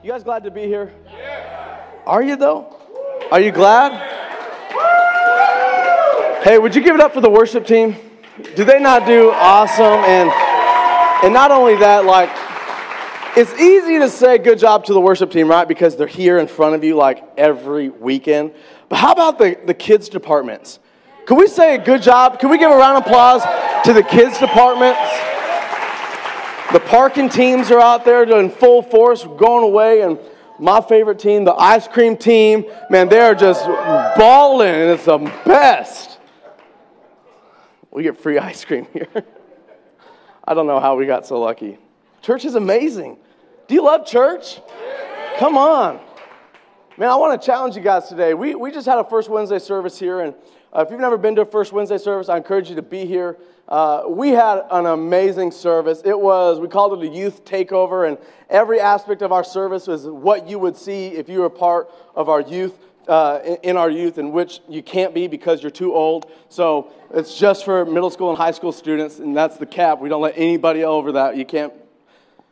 You 0.00 0.12
guys 0.12 0.22
glad 0.22 0.44
to 0.44 0.50
be 0.52 0.62
here? 0.62 0.92
Are 2.06 2.22
you 2.22 2.36
though? 2.36 2.76
Are 3.32 3.40
you 3.40 3.50
glad? 3.50 3.92
Hey, 6.44 6.56
would 6.56 6.76
you 6.76 6.82
give 6.82 6.94
it 6.94 7.00
up 7.00 7.12
for 7.12 7.20
the 7.20 7.28
worship 7.28 7.66
team? 7.66 7.96
Do 8.54 8.64
they 8.64 8.78
not 8.78 9.06
do 9.06 9.32
awesome? 9.32 9.84
And 9.84 10.30
and 11.24 11.34
not 11.34 11.50
only 11.50 11.74
that, 11.76 12.04
like 12.04 12.30
it's 13.36 13.52
easy 13.54 13.98
to 13.98 14.08
say 14.08 14.38
good 14.38 14.60
job 14.60 14.84
to 14.84 14.92
the 14.92 15.00
worship 15.00 15.32
team, 15.32 15.48
right? 15.48 15.66
Because 15.66 15.96
they're 15.96 16.06
here 16.06 16.38
in 16.38 16.46
front 16.46 16.76
of 16.76 16.84
you 16.84 16.94
like 16.94 17.24
every 17.36 17.88
weekend. 17.88 18.52
But 18.88 18.96
how 18.96 19.10
about 19.10 19.38
the, 19.38 19.58
the 19.66 19.74
kids 19.74 20.08
departments? 20.08 20.78
Can 21.26 21.36
we 21.36 21.48
say 21.48 21.74
a 21.74 21.84
good 21.84 22.02
job? 22.02 22.38
Can 22.38 22.50
we 22.50 22.58
give 22.58 22.70
a 22.70 22.76
round 22.76 22.98
of 22.98 23.06
applause 23.06 23.42
to 23.84 23.92
the 23.92 24.04
kids 24.04 24.38
departments? 24.38 25.00
The 26.72 26.80
parking 26.80 27.30
teams 27.30 27.70
are 27.70 27.80
out 27.80 28.04
there 28.04 28.26
doing 28.26 28.50
full 28.50 28.82
force, 28.82 29.24
going 29.24 29.64
away, 29.64 30.02
and 30.02 30.18
my 30.58 30.82
favorite 30.82 31.18
team, 31.18 31.44
the 31.44 31.54
ice 31.54 31.88
cream 31.88 32.16
team, 32.16 32.66
man, 32.90 33.08
they're 33.08 33.34
just 33.34 33.64
balling, 34.18 34.68
and 34.68 34.90
it's 34.90 35.06
the 35.06 35.18
best. 35.46 36.18
We 37.90 38.02
get 38.02 38.20
free 38.20 38.38
ice 38.38 38.66
cream 38.66 38.86
here. 38.92 39.08
I 40.44 40.52
don't 40.52 40.66
know 40.66 40.78
how 40.78 40.96
we 40.96 41.06
got 41.06 41.26
so 41.26 41.40
lucky. 41.40 41.78
Church 42.20 42.44
is 42.44 42.54
amazing. 42.54 43.16
Do 43.66 43.74
you 43.74 43.82
love 43.82 44.06
church? 44.06 44.60
Come 45.38 45.56
on. 45.56 46.00
Man, 46.98 47.08
I 47.08 47.16
want 47.16 47.40
to 47.40 47.46
challenge 47.46 47.76
you 47.76 47.82
guys 47.82 48.08
today. 48.08 48.34
We, 48.34 48.54
we 48.54 48.72
just 48.72 48.86
had 48.86 48.98
a 48.98 49.04
First 49.04 49.30
Wednesday 49.30 49.58
service 49.58 49.98
here, 49.98 50.20
and 50.20 50.34
uh, 50.72 50.84
if 50.86 50.90
you've 50.90 51.00
never 51.00 51.18
been 51.18 51.34
to 51.36 51.42
a 51.42 51.46
First 51.46 51.72
Wednesday 51.72 51.98
service, 51.98 52.28
I 52.28 52.36
encourage 52.36 52.68
you 52.68 52.76
to 52.76 52.82
be 52.82 53.06
here. 53.06 53.36
Uh, 53.68 54.04
we 54.08 54.30
had 54.30 54.62
an 54.70 54.86
amazing 54.86 55.50
service. 55.50 56.00
It 56.04 56.18
was, 56.18 56.58
we 56.58 56.68
called 56.68 57.02
it 57.02 57.10
a 57.10 57.14
youth 57.14 57.44
takeover, 57.44 58.08
and 58.08 58.18
every 58.48 58.80
aspect 58.80 59.22
of 59.22 59.30
our 59.32 59.44
service 59.44 59.86
was 59.86 60.06
what 60.06 60.48
you 60.48 60.58
would 60.58 60.76
see 60.76 61.08
if 61.08 61.28
you 61.28 61.40
were 61.40 61.50
part 61.50 61.90
of 62.14 62.28
our 62.28 62.40
youth. 62.40 62.78
Uh, 63.06 63.56
in 63.62 63.78
our 63.78 63.88
youth, 63.88 64.18
in 64.18 64.32
which 64.32 64.60
you 64.68 64.82
can't 64.82 65.14
be 65.14 65.26
because 65.26 65.62
you're 65.62 65.70
too 65.70 65.94
old. 65.94 66.30
So 66.50 66.92
it's 67.14 67.38
just 67.38 67.64
for 67.64 67.86
middle 67.86 68.10
school 68.10 68.28
and 68.28 68.36
high 68.36 68.50
school 68.50 68.70
students, 68.70 69.18
and 69.18 69.34
that's 69.34 69.56
the 69.56 69.64
cap. 69.64 69.98
We 69.98 70.10
don't 70.10 70.20
let 70.20 70.34
anybody 70.36 70.84
over 70.84 71.12
that. 71.12 71.34
You 71.34 71.46
can't. 71.46 71.72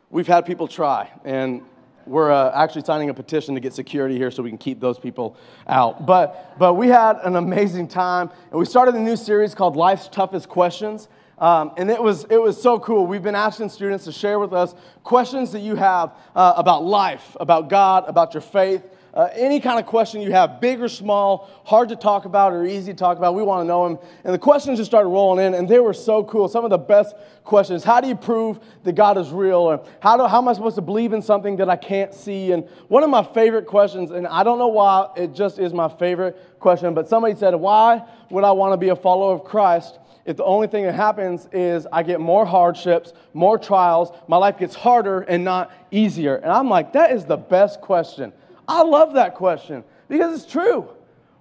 We've 0.09 0.25
had 0.25 0.47
people 0.47 0.67
try, 0.67 1.11
and 1.23 1.61
we're 2.07 2.31
uh, 2.31 2.51
actually 2.53 2.83
signing 2.83 3.09
a 3.09 3.13
petition 3.13 3.55
to 3.55 3.61
get 3.61 3.73
security 3.73 4.17
here 4.17 4.31
so 4.31 4.41
we 4.43 4.49
can 4.49 4.57
keep 4.57 4.79
those 4.79 4.97
people 4.97 5.35
out. 5.67 6.05
But, 6.05 6.57
but 6.57 6.75
we 6.75 6.87
had 6.87 7.17
an 7.23 7.35
amazing 7.35 7.87
time, 7.87 8.29
and 8.51 8.59
we 8.59 8.65
started 8.65 8.95
a 8.95 8.99
new 8.99 9.15
series 9.15 9.53
called 9.53 9.75
Life's 9.75 10.07
Toughest 10.07 10.49
Questions. 10.49 11.07
Um, 11.39 11.73
and 11.77 11.91
it 11.91 12.01
was, 12.01 12.25
it 12.29 12.41
was 12.41 12.59
so 12.59 12.79
cool. 12.79 13.05
We've 13.05 13.21
been 13.21 13.35
asking 13.35 13.69
students 13.69 14.05
to 14.05 14.11
share 14.11 14.39
with 14.39 14.53
us 14.53 14.73
questions 15.03 15.51
that 15.51 15.59
you 15.59 15.75
have 15.75 16.13
uh, 16.35 16.53
about 16.57 16.83
life, 16.83 17.37
about 17.39 17.69
God, 17.69 18.05
about 18.07 18.33
your 18.33 18.41
faith, 18.41 18.83
uh, 19.17 19.31
any 19.33 19.59
kind 19.59 19.79
of 19.79 19.87
question 19.87 20.21
you 20.21 20.31
have, 20.31 20.61
big 20.61 20.79
or 20.79 20.87
small, 20.87 21.49
hard 21.65 21.89
to 21.89 21.95
talk 21.95 22.25
about 22.25 22.53
or 22.53 22.67
easy 22.67 22.93
to 22.93 22.97
talk 22.97 23.17
about, 23.17 23.33
we 23.33 23.41
want 23.41 23.63
to 23.63 23.67
know 23.67 23.89
them. 23.89 23.97
And 24.23 24.31
the 24.31 24.37
questions 24.37 24.77
just 24.77 24.91
started 24.91 25.09
rolling 25.09 25.43
in, 25.43 25.55
and 25.55 25.67
they 25.67 25.79
were 25.79 25.95
so 25.95 26.23
cool. 26.23 26.47
Some 26.47 26.63
of 26.63 26.69
the 26.69 26.77
best 26.77 27.15
questions. 27.43 27.83
How 27.83 27.99
do 27.99 28.07
you 28.07 28.15
prove 28.15 28.59
that 28.83 28.93
God 28.93 29.17
is 29.17 29.31
real? 29.31 29.57
Or 29.57 29.83
how, 30.01 30.17
do, 30.17 30.27
how 30.27 30.37
am 30.37 30.47
I 30.47 30.53
supposed 30.53 30.75
to 30.75 30.83
believe 30.83 31.13
in 31.13 31.23
something 31.23 31.55
that 31.55 31.67
I 31.67 31.77
can't 31.77 32.13
see? 32.13 32.51
And 32.51 32.69
one 32.89 33.01
of 33.01 33.09
my 33.09 33.23
favorite 33.23 33.65
questions, 33.65 34.11
and 34.11 34.27
I 34.27 34.43
don't 34.43 34.59
know 34.59 34.67
why, 34.67 35.09
it 35.17 35.33
just 35.33 35.57
is 35.57 35.73
my 35.73 35.89
favorite 35.89 36.59
question, 36.59 36.93
but 36.93 37.09
somebody 37.09 37.33
said, 37.33 37.55
Why 37.55 38.03
would 38.29 38.43
I 38.43 38.51
want 38.51 38.73
to 38.73 38.77
be 38.77 38.89
a 38.89 38.95
follower 38.95 39.33
of 39.33 39.43
Christ? 39.43 39.97
if 40.25 40.35
the 40.35 40.43
only 40.43 40.67
thing 40.67 40.83
that 40.83 40.93
happens 40.93 41.47
is 41.53 41.87
I 41.89 42.03
get 42.03 42.19
more 42.19 42.45
hardships, 42.45 43.13
more 43.33 43.57
trials, 43.57 44.11
my 44.27 44.35
life 44.35 44.57
gets 44.57 44.75
harder 44.75 45.21
and 45.21 45.45
not 45.45 45.71
easier. 45.89 46.35
And 46.35 46.51
I'm 46.51 46.69
like, 46.69 46.91
that 46.93 47.11
is 47.11 47.23
the 47.23 47.37
best 47.37 47.79
question. 47.79 48.33
I 48.67 48.83
love 48.83 49.13
that 49.13 49.35
question 49.35 49.83
because 50.07 50.41
it's 50.41 50.51
true. 50.51 50.89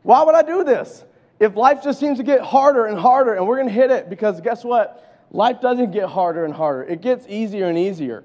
Why 0.02 0.22
would 0.22 0.34
I 0.34 0.42
do 0.42 0.64
this? 0.64 1.04
If 1.40 1.56
life 1.56 1.82
just 1.82 2.00
seems 2.00 2.18
to 2.18 2.24
get 2.24 2.40
harder 2.40 2.86
and 2.86 2.98
harder, 2.98 3.34
and 3.34 3.46
we're 3.46 3.56
going 3.56 3.68
to 3.68 3.74
hit 3.74 3.90
it 3.90 4.08
because 4.08 4.40
guess 4.40 4.64
what? 4.64 5.26
Life 5.30 5.60
doesn't 5.60 5.90
get 5.90 6.08
harder 6.08 6.44
and 6.44 6.54
harder, 6.54 6.84
it 6.84 7.00
gets 7.00 7.26
easier 7.28 7.66
and 7.66 7.76
easier 7.76 8.24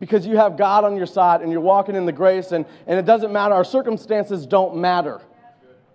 because 0.00 0.26
you 0.26 0.38
have 0.38 0.56
God 0.56 0.84
on 0.84 0.96
your 0.96 1.06
side 1.06 1.42
and 1.42 1.52
you're 1.52 1.60
walking 1.60 1.94
in 1.94 2.06
the 2.06 2.12
grace, 2.12 2.52
and, 2.52 2.64
and 2.86 2.98
it 2.98 3.04
doesn't 3.04 3.32
matter. 3.32 3.54
Our 3.54 3.64
circumstances 3.64 4.46
don't 4.46 4.76
matter. 4.76 5.20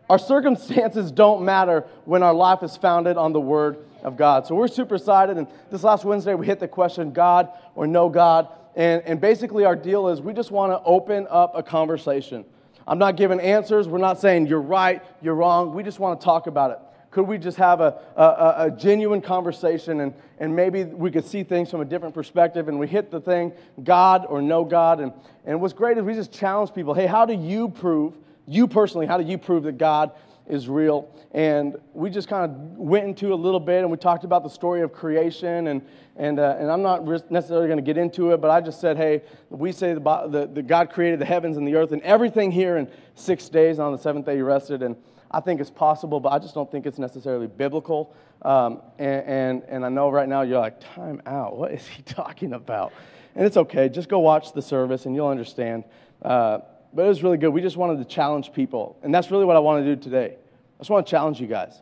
Our 0.07 0.19
circumstances 0.19 1.11
don't 1.11 1.43
matter 1.43 1.85
when 2.05 2.21
our 2.21 2.33
life 2.33 2.61
is 2.61 2.77
founded 2.77 3.17
on 3.17 3.33
the 3.33 3.41
Word 3.41 3.79
of 4.03 4.15
God. 4.15 4.45
So 4.45 4.53
we're 4.53 4.67
super 4.67 4.95
excited. 4.95 5.37
And 5.37 5.47
this 5.71 5.83
last 5.83 6.05
Wednesday, 6.05 6.35
we 6.35 6.45
hit 6.45 6.59
the 6.59 6.67
question 6.67 7.11
God 7.11 7.49
or 7.73 7.87
no 7.87 8.07
God. 8.07 8.47
And, 8.75 9.01
and 9.03 9.21
basically, 9.21 9.65
our 9.65 9.75
deal 9.75 10.09
is 10.09 10.21
we 10.21 10.33
just 10.33 10.51
want 10.51 10.71
to 10.71 10.81
open 10.83 11.27
up 11.29 11.53
a 11.55 11.63
conversation. 11.63 12.45
I'm 12.87 12.99
not 12.99 13.15
giving 13.15 13.39
answers. 13.39 13.87
We're 13.87 13.97
not 13.97 14.19
saying 14.19 14.47
you're 14.47 14.61
right, 14.61 15.01
you're 15.21 15.35
wrong. 15.35 15.73
We 15.73 15.81
just 15.81 15.99
want 15.99 16.19
to 16.19 16.23
talk 16.23 16.47
about 16.47 16.71
it. 16.71 16.79
Could 17.09 17.27
we 17.27 17.37
just 17.37 17.57
have 17.57 17.79
a, 17.79 17.97
a, 18.17 18.55
a, 18.65 18.71
genuine 18.71 19.21
conversation 19.21 20.01
and, 20.01 20.13
and 20.37 20.53
maybe 20.53 20.83
we 20.83 21.09
could 21.09 21.25
see 21.25 21.43
things 21.43 21.71
from 21.71 21.79
a 21.79 21.85
different 21.85 22.13
perspective 22.13 22.67
and 22.67 22.77
we 22.77 22.87
hit 22.87 23.09
the 23.09 23.21
thing, 23.21 23.53
God 23.85 24.25
or 24.27 24.41
no 24.41 24.65
God? 24.65 24.99
And, 24.99 25.13
and 25.45 25.61
what's 25.61 25.73
great 25.73 25.97
is 25.97 26.03
we 26.03 26.13
just 26.13 26.33
challenge 26.33 26.73
people 26.73 26.93
hey, 26.93 27.05
how 27.05 27.25
do 27.25 27.33
you 27.33 27.69
prove, 27.69 28.15
you 28.45 28.67
personally, 28.67 29.05
how 29.05 29.17
do 29.17 29.23
you 29.23 29.37
prove 29.37 29.63
that 29.63 29.77
God 29.77 30.11
is 30.47 30.69
real. 30.69 31.09
And 31.31 31.75
we 31.93 32.09
just 32.09 32.27
kind 32.27 32.49
of 32.49 32.57
went 32.77 33.05
into 33.05 33.33
a 33.33 33.35
little 33.35 33.59
bit 33.59 33.81
and 33.81 33.91
we 33.91 33.97
talked 33.97 34.23
about 34.23 34.43
the 34.43 34.49
story 34.49 34.81
of 34.81 34.93
creation. 34.93 35.67
And, 35.67 35.81
and, 36.15 36.39
uh, 36.39 36.55
and 36.59 36.71
I'm 36.71 36.81
not 36.81 37.05
necessarily 37.31 37.67
going 37.67 37.77
to 37.77 37.83
get 37.83 37.97
into 37.97 38.31
it, 38.31 38.41
but 38.41 38.49
I 38.51 38.61
just 38.61 38.79
said, 38.79 38.97
hey, 38.97 39.21
we 39.49 39.71
say 39.71 39.93
the, 39.93 39.99
the, 39.99 40.49
the 40.53 40.61
God 40.61 40.91
created 40.91 41.19
the 41.19 41.25
heavens 41.25 41.57
and 41.57 41.67
the 41.67 41.75
earth 41.75 41.91
and 41.91 42.01
everything 42.03 42.51
here 42.51 42.77
in 42.77 42.89
six 43.15 43.49
days. 43.49 43.79
And 43.79 43.85
on 43.85 43.91
the 43.91 43.97
seventh 43.97 44.25
day, 44.25 44.35
he 44.35 44.41
rested. 44.41 44.81
And 44.81 44.95
I 45.31 45.39
think 45.41 45.59
it's 45.59 45.69
possible, 45.69 46.19
but 46.19 46.29
I 46.29 46.39
just 46.39 46.53
don't 46.53 46.71
think 46.71 46.85
it's 46.85 46.99
necessarily 46.99 47.47
biblical. 47.47 48.15
Um, 48.43 48.81
and, 48.99 49.25
and, 49.25 49.63
and 49.67 49.85
I 49.85 49.89
know 49.89 50.09
right 50.09 50.29
now 50.29 50.43
you're 50.43 50.59
like, 50.59 50.79
time 50.79 51.21
out. 51.25 51.57
What 51.57 51.71
is 51.71 51.85
he 51.87 52.01
talking 52.03 52.53
about? 52.53 52.93
And 53.35 53.45
it's 53.45 53.57
okay. 53.57 53.89
Just 53.89 54.07
go 54.07 54.19
watch 54.19 54.53
the 54.53 54.61
service 54.61 55.05
and 55.05 55.15
you'll 55.15 55.27
understand. 55.27 55.83
Uh, 56.21 56.59
but 56.95 57.05
it 57.05 57.09
was 57.09 57.21
really 57.21 57.37
good. 57.37 57.49
We 57.49 57.61
just 57.61 57.75
wanted 57.75 57.97
to 57.97 58.05
challenge 58.05 58.53
people. 58.53 58.97
And 59.03 59.13
that's 59.13 59.29
really 59.29 59.43
what 59.43 59.57
I 59.57 59.59
want 59.59 59.85
to 59.85 59.95
do 59.95 60.01
today. 60.01 60.37
I 60.37 60.79
just 60.79 60.89
want 60.89 61.05
to 61.05 61.11
challenge 61.11 61.41
you 61.41 61.47
guys. 61.47 61.81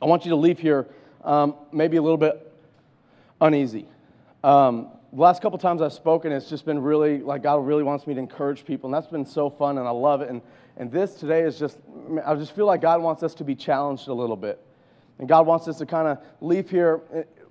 I 0.00 0.06
want 0.06 0.24
you 0.24 0.30
to 0.30 0.36
leave 0.36 0.58
here 0.58 0.88
um, 1.22 1.54
maybe 1.70 1.98
a 1.98 2.02
little 2.02 2.16
bit 2.16 2.52
uneasy. 3.40 3.86
Um, 4.42 4.88
the 5.12 5.20
last 5.20 5.42
couple 5.42 5.58
times 5.58 5.82
I've 5.82 5.92
spoken, 5.92 6.32
it's 6.32 6.48
just 6.48 6.64
been 6.64 6.80
really 6.80 7.18
like 7.18 7.42
God 7.42 7.66
really 7.66 7.82
wants 7.82 8.06
me 8.06 8.14
to 8.14 8.20
encourage 8.20 8.64
people, 8.64 8.88
and 8.88 8.94
that's 8.94 9.06
been 9.06 9.24
so 9.24 9.48
fun, 9.48 9.78
and 9.78 9.86
I 9.86 9.90
love 9.90 10.20
it. 10.20 10.30
And, 10.30 10.42
and 10.76 10.90
this 10.90 11.14
today 11.14 11.42
is 11.42 11.58
just, 11.58 11.78
I 12.24 12.34
just 12.34 12.54
feel 12.54 12.66
like 12.66 12.80
God 12.80 13.02
wants 13.02 13.22
us 13.22 13.34
to 13.34 13.44
be 13.44 13.54
challenged 13.54 14.08
a 14.08 14.14
little 14.14 14.36
bit. 14.36 14.60
And 15.18 15.28
God 15.28 15.46
wants 15.46 15.68
us 15.68 15.78
to 15.78 15.86
kind 15.86 16.08
of 16.08 16.18
leave 16.40 16.68
here. 16.70 17.00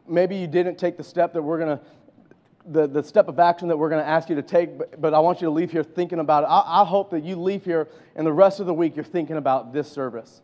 Maybe 0.08 0.36
you 0.36 0.48
didn't 0.48 0.78
take 0.78 0.98
the 0.98 1.04
step 1.04 1.34
that 1.34 1.42
we're 1.42 1.58
going 1.58 1.78
to 1.78 1.84
the, 2.68 2.88
the 2.88 3.04
step 3.04 3.28
of 3.28 3.40
action 3.40 3.68
that 3.68 3.78
we're 3.78 3.90
going 3.90 4.04
to 4.04 4.10
ask 4.10 4.30
you 4.30 4.36
to 4.36 4.42
take, 4.42 4.78
but, 4.78 5.00
but 5.00 5.14
I 5.14 5.20
want 5.20 5.42
you 5.42 5.46
to 5.46 5.52
leave 5.52 5.72
here 5.72 5.84
thinking 5.84 6.20
about 6.20 6.44
it. 6.44 6.48
I, 6.48 6.82
I 6.82 6.86
hope 6.86 7.12
that 7.12 7.24
you 7.24 7.36
leave 7.36 7.64
here 7.64 7.88
and 8.16 8.26
the 8.26 8.34
rest 8.34 8.60
of 8.60 8.66
the 8.66 8.74
week 8.74 8.96
you're 8.96 9.06
thinking 9.06 9.38
about 9.38 9.74
this 9.74 9.92
service. 9.92 10.42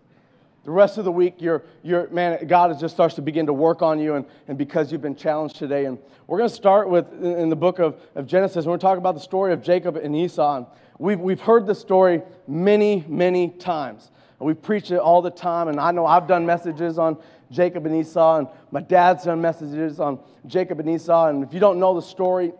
The 0.64 0.72
rest 0.72 1.00
of 1.00 1.06
the 1.06 1.12
week, 1.12 1.36
you're, 1.40 1.64
you're, 1.82 2.08
man, 2.10 2.46
God 2.46 2.80
just 2.80 2.94
starts 2.94 3.16
to 3.16 3.22
begin 3.24 3.48
to 3.48 3.54
work 3.54 3.82
on 3.82 4.00
you, 4.00 4.14
and, 4.14 4.26
and 4.48 4.60
because 4.60 4.92
you've 4.92 5.02
been 5.02 5.16
challenged 5.16 5.56
today. 5.56 5.86
And 5.86 5.98
we're 6.28 6.38
going 6.38 6.50
to 6.50 6.56
start 6.56 6.88
with, 6.88 7.12
in 7.24 7.50
the 7.50 7.56
book 7.56 7.80
of, 7.80 8.00
of 8.14 8.28
Genesis, 8.28 8.66
we're 8.66 8.72
going 8.72 8.80
to 8.80 8.86
talk 8.86 8.98
about 9.00 9.16
the 9.16 9.22
story 9.22 9.54
of 9.54 9.64
Jacob 9.64 9.96
and 9.96 10.16
Esau. 10.16 10.58
And 10.58 10.66
we've, 11.00 11.20
we've 11.20 11.42
heard 11.42 11.66
this 11.66 11.80
story 11.80 12.22
many, 12.48 13.04
many 13.08 13.50
times. 13.50 14.12
We 14.38 14.54
preach 14.54 14.92
it 14.92 14.98
all 14.98 15.24
the 15.24 15.32
time, 15.32 15.68
and 15.68 15.80
I 15.80 15.92
know 15.92 16.06
I've 16.06 16.28
done 16.28 16.46
messages 16.46 17.00
on 17.00 17.18
Jacob 17.52 17.86
and 17.86 17.96
Esau, 17.96 18.40
and 18.40 18.48
my 18.72 18.82
dad's 18.82 19.26
done 19.26 19.42
messages 19.42 20.00
on 20.00 20.20
Jacob 20.48 20.80
and 20.80 20.90
Esau. 20.90 21.28
And 21.28 21.44
if 21.44 21.54
you 21.54 21.60
don't 21.60 21.80
know 21.80 21.94
the 21.94 22.02
story, 22.02 22.54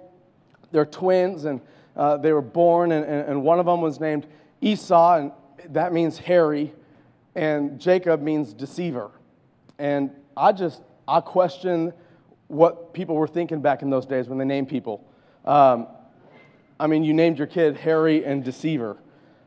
they're 0.72 0.86
twins, 0.86 1.46
and 1.46 1.62
uh, 1.96 2.18
they 2.18 2.34
were 2.34 2.42
born, 2.42 2.92
and, 2.92 3.06
and 3.06 3.44
one 3.44 3.60
of 3.60 3.66
them 3.66 3.82
was 3.82 4.00
named 4.00 4.28
Esau, 4.62 5.18
and 5.18 5.32
that 5.70 5.94
means 5.94 6.18
hairy, 6.18 6.74
and 7.36 7.80
Jacob 7.80 8.22
means 8.22 8.54
deceiver. 8.54 9.12
And 9.80 10.12
I 10.36 10.52
just, 10.52 10.82
I 11.08 11.22
question 11.22 11.94
what 12.48 12.94
people 12.94 13.16
were 13.16 13.28
thinking 13.28 13.62
back 13.62 13.82
in 13.82 13.90
those 13.90 14.06
days 14.06 14.28
when 14.28 14.38
they 14.38 14.46
named 14.46 14.70
people. 14.70 15.06
Um, 15.46 15.88
I 16.80 16.88
mean, 16.88 17.04
you 17.04 17.14
named 17.14 17.38
your 17.38 17.48
kid 17.48 17.78
Harry 17.78 18.26
and 18.26 18.44
Deceiver. 18.44 18.98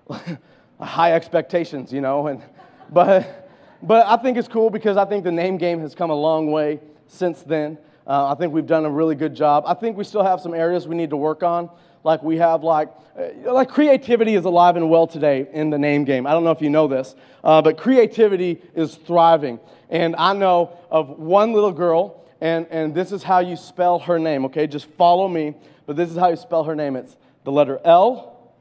High 0.80 1.12
expectations, 1.12 1.92
you 1.92 2.00
know, 2.00 2.28
and 2.28 2.42
but 2.90 3.43
but 3.84 4.06
I 4.06 4.16
think 4.16 4.36
it's 4.36 4.48
cool 4.48 4.70
because 4.70 4.96
I 4.96 5.04
think 5.04 5.24
the 5.24 5.32
name 5.32 5.58
game 5.58 5.80
has 5.80 5.94
come 5.94 6.10
a 6.10 6.14
long 6.14 6.50
way 6.50 6.80
since 7.06 7.42
then. 7.42 7.78
Uh, 8.06 8.32
I 8.32 8.34
think 8.34 8.52
we've 8.52 8.66
done 8.66 8.84
a 8.84 8.90
really 8.90 9.14
good 9.14 9.34
job. 9.34 9.64
I 9.66 9.74
think 9.74 9.96
we 9.96 10.04
still 10.04 10.24
have 10.24 10.40
some 10.40 10.54
areas 10.54 10.88
we 10.88 10.96
need 10.96 11.10
to 11.10 11.16
work 11.16 11.42
on. 11.42 11.70
Like 12.02 12.22
we 12.22 12.36
have, 12.36 12.62
like, 12.62 12.90
uh, 13.18 13.52
like 13.52 13.68
creativity 13.68 14.34
is 14.34 14.44
alive 14.44 14.76
and 14.76 14.90
well 14.90 15.06
today 15.06 15.48
in 15.52 15.70
the 15.70 15.78
name 15.78 16.04
game. 16.04 16.26
I 16.26 16.32
don't 16.32 16.44
know 16.44 16.50
if 16.50 16.60
you 16.60 16.68
know 16.68 16.86
this, 16.86 17.14
uh, 17.42 17.62
but 17.62 17.78
creativity 17.78 18.60
is 18.74 18.94
thriving. 18.94 19.58
And 19.88 20.14
I 20.16 20.34
know 20.34 20.76
of 20.90 21.18
one 21.18 21.52
little 21.52 21.72
girl, 21.72 22.24
and, 22.40 22.66
and 22.70 22.94
this 22.94 23.12
is 23.12 23.22
how 23.22 23.38
you 23.38 23.56
spell 23.56 23.98
her 24.00 24.18
name, 24.18 24.44
okay? 24.46 24.66
Just 24.66 24.86
follow 24.86 25.28
me. 25.28 25.54
But 25.86 25.96
this 25.96 26.10
is 26.10 26.16
how 26.16 26.28
you 26.28 26.36
spell 26.36 26.64
her 26.64 26.74
name 26.74 26.96
it's 26.96 27.16
the 27.44 27.52
letter 27.52 27.80
L, 27.84 28.52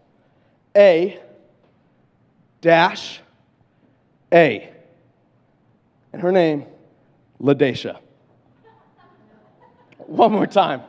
A 0.76 1.20
dash 2.62 3.22
A. 4.32 4.73
And 6.14 6.22
her 6.22 6.32
name, 6.32 6.66
Ladacia. 7.42 7.98
One 9.98 10.32
more 10.32 10.48
time. 10.48 10.82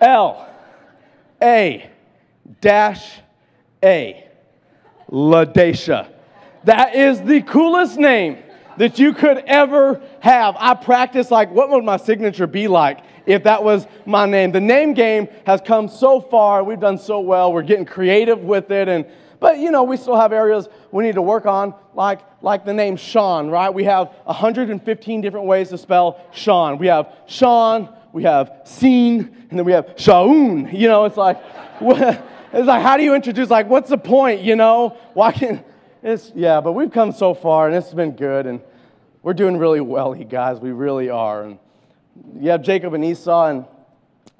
L 0.00 0.48
A 1.42 1.90
dash 2.60 3.18
A. 3.82 4.24
Ladacia. 5.10 6.12
That 6.64 6.94
is 6.94 7.22
the 7.22 7.40
coolest 7.42 7.98
name 7.98 8.38
that 8.76 8.98
you 8.98 9.14
could 9.14 9.38
ever 9.46 10.02
have. 10.20 10.54
I 10.58 10.74
practice 10.74 11.30
like, 11.30 11.50
what 11.50 11.70
would 11.70 11.82
my 11.82 11.96
signature 11.96 12.46
be 12.46 12.68
like 12.68 13.00
if 13.26 13.44
that 13.44 13.64
was 13.64 13.86
my 14.04 14.26
name? 14.26 14.52
The 14.52 14.60
name 14.60 14.92
game 14.92 15.28
has 15.46 15.60
come 15.62 15.88
so 15.88 16.20
far. 16.20 16.62
We've 16.62 16.78
done 16.78 16.98
so 16.98 17.20
well. 17.20 17.52
We're 17.52 17.62
getting 17.62 17.86
creative 17.86 18.40
with 18.40 18.70
it. 18.70 18.88
And, 18.88 19.06
but 19.40 19.58
you 19.58 19.70
know, 19.70 19.82
we 19.82 19.96
still 19.96 20.16
have 20.16 20.32
areas 20.32 20.68
we 20.90 21.04
need 21.04 21.14
to 21.14 21.22
work 21.22 21.46
on, 21.46 21.74
like, 21.94 22.20
like 22.42 22.64
the 22.64 22.72
name 22.72 22.96
Sean, 22.96 23.50
right? 23.50 23.72
We 23.72 23.84
have 23.84 24.08
115 24.24 25.20
different 25.20 25.46
ways 25.46 25.68
to 25.70 25.78
spell 25.78 26.20
Sean. 26.32 26.78
We 26.78 26.86
have 26.86 27.12
Sean, 27.26 27.88
we 28.12 28.22
have 28.24 28.62
Seen, 28.64 29.20
and 29.50 29.58
then 29.58 29.64
we 29.64 29.72
have 29.72 29.94
Shaun. 29.96 30.74
You 30.74 30.88
know, 30.88 31.04
it's 31.04 31.16
like, 31.16 31.38
it's 31.80 32.66
like, 32.66 32.82
how 32.82 32.96
do 32.96 33.02
you 33.02 33.14
introduce, 33.14 33.50
like, 33.50 33.68
what's 33.68 33.90
the 33.90 33.98
point, 33.98 34.42
you 34.42 34.56
know? 34.56 34.96
Why 35.14 35.32
can't, 35.32 35.64
it's, 36.02 36.32
yeah, 36.34 36.60
but 36.60 36.72
we've 36.72 36.90
come 36.90 37.12
so 37.12 37.34
far, 37.34 37.66
and 37.66 37.76
it's 37.76 37.92
been 37.92 38.12
good, 38.12 38.46
and 38.46 38.60
we're 39.22 39.34
doing 39.34 39.56
really 39.56 39.80
well, 39.80 40.14
you 40.14 40.24
guys. 40.24 40.58
We 40.60 40.70
really 40.70 41.10
are. 41.10 41.44
And 41.44 41.58
you 42.38 42.50
have 42.50 42.62
Jacob 42.62 42.94
and 42.94 43.04
Esau, 43.04 43.46
and 43.46 43.64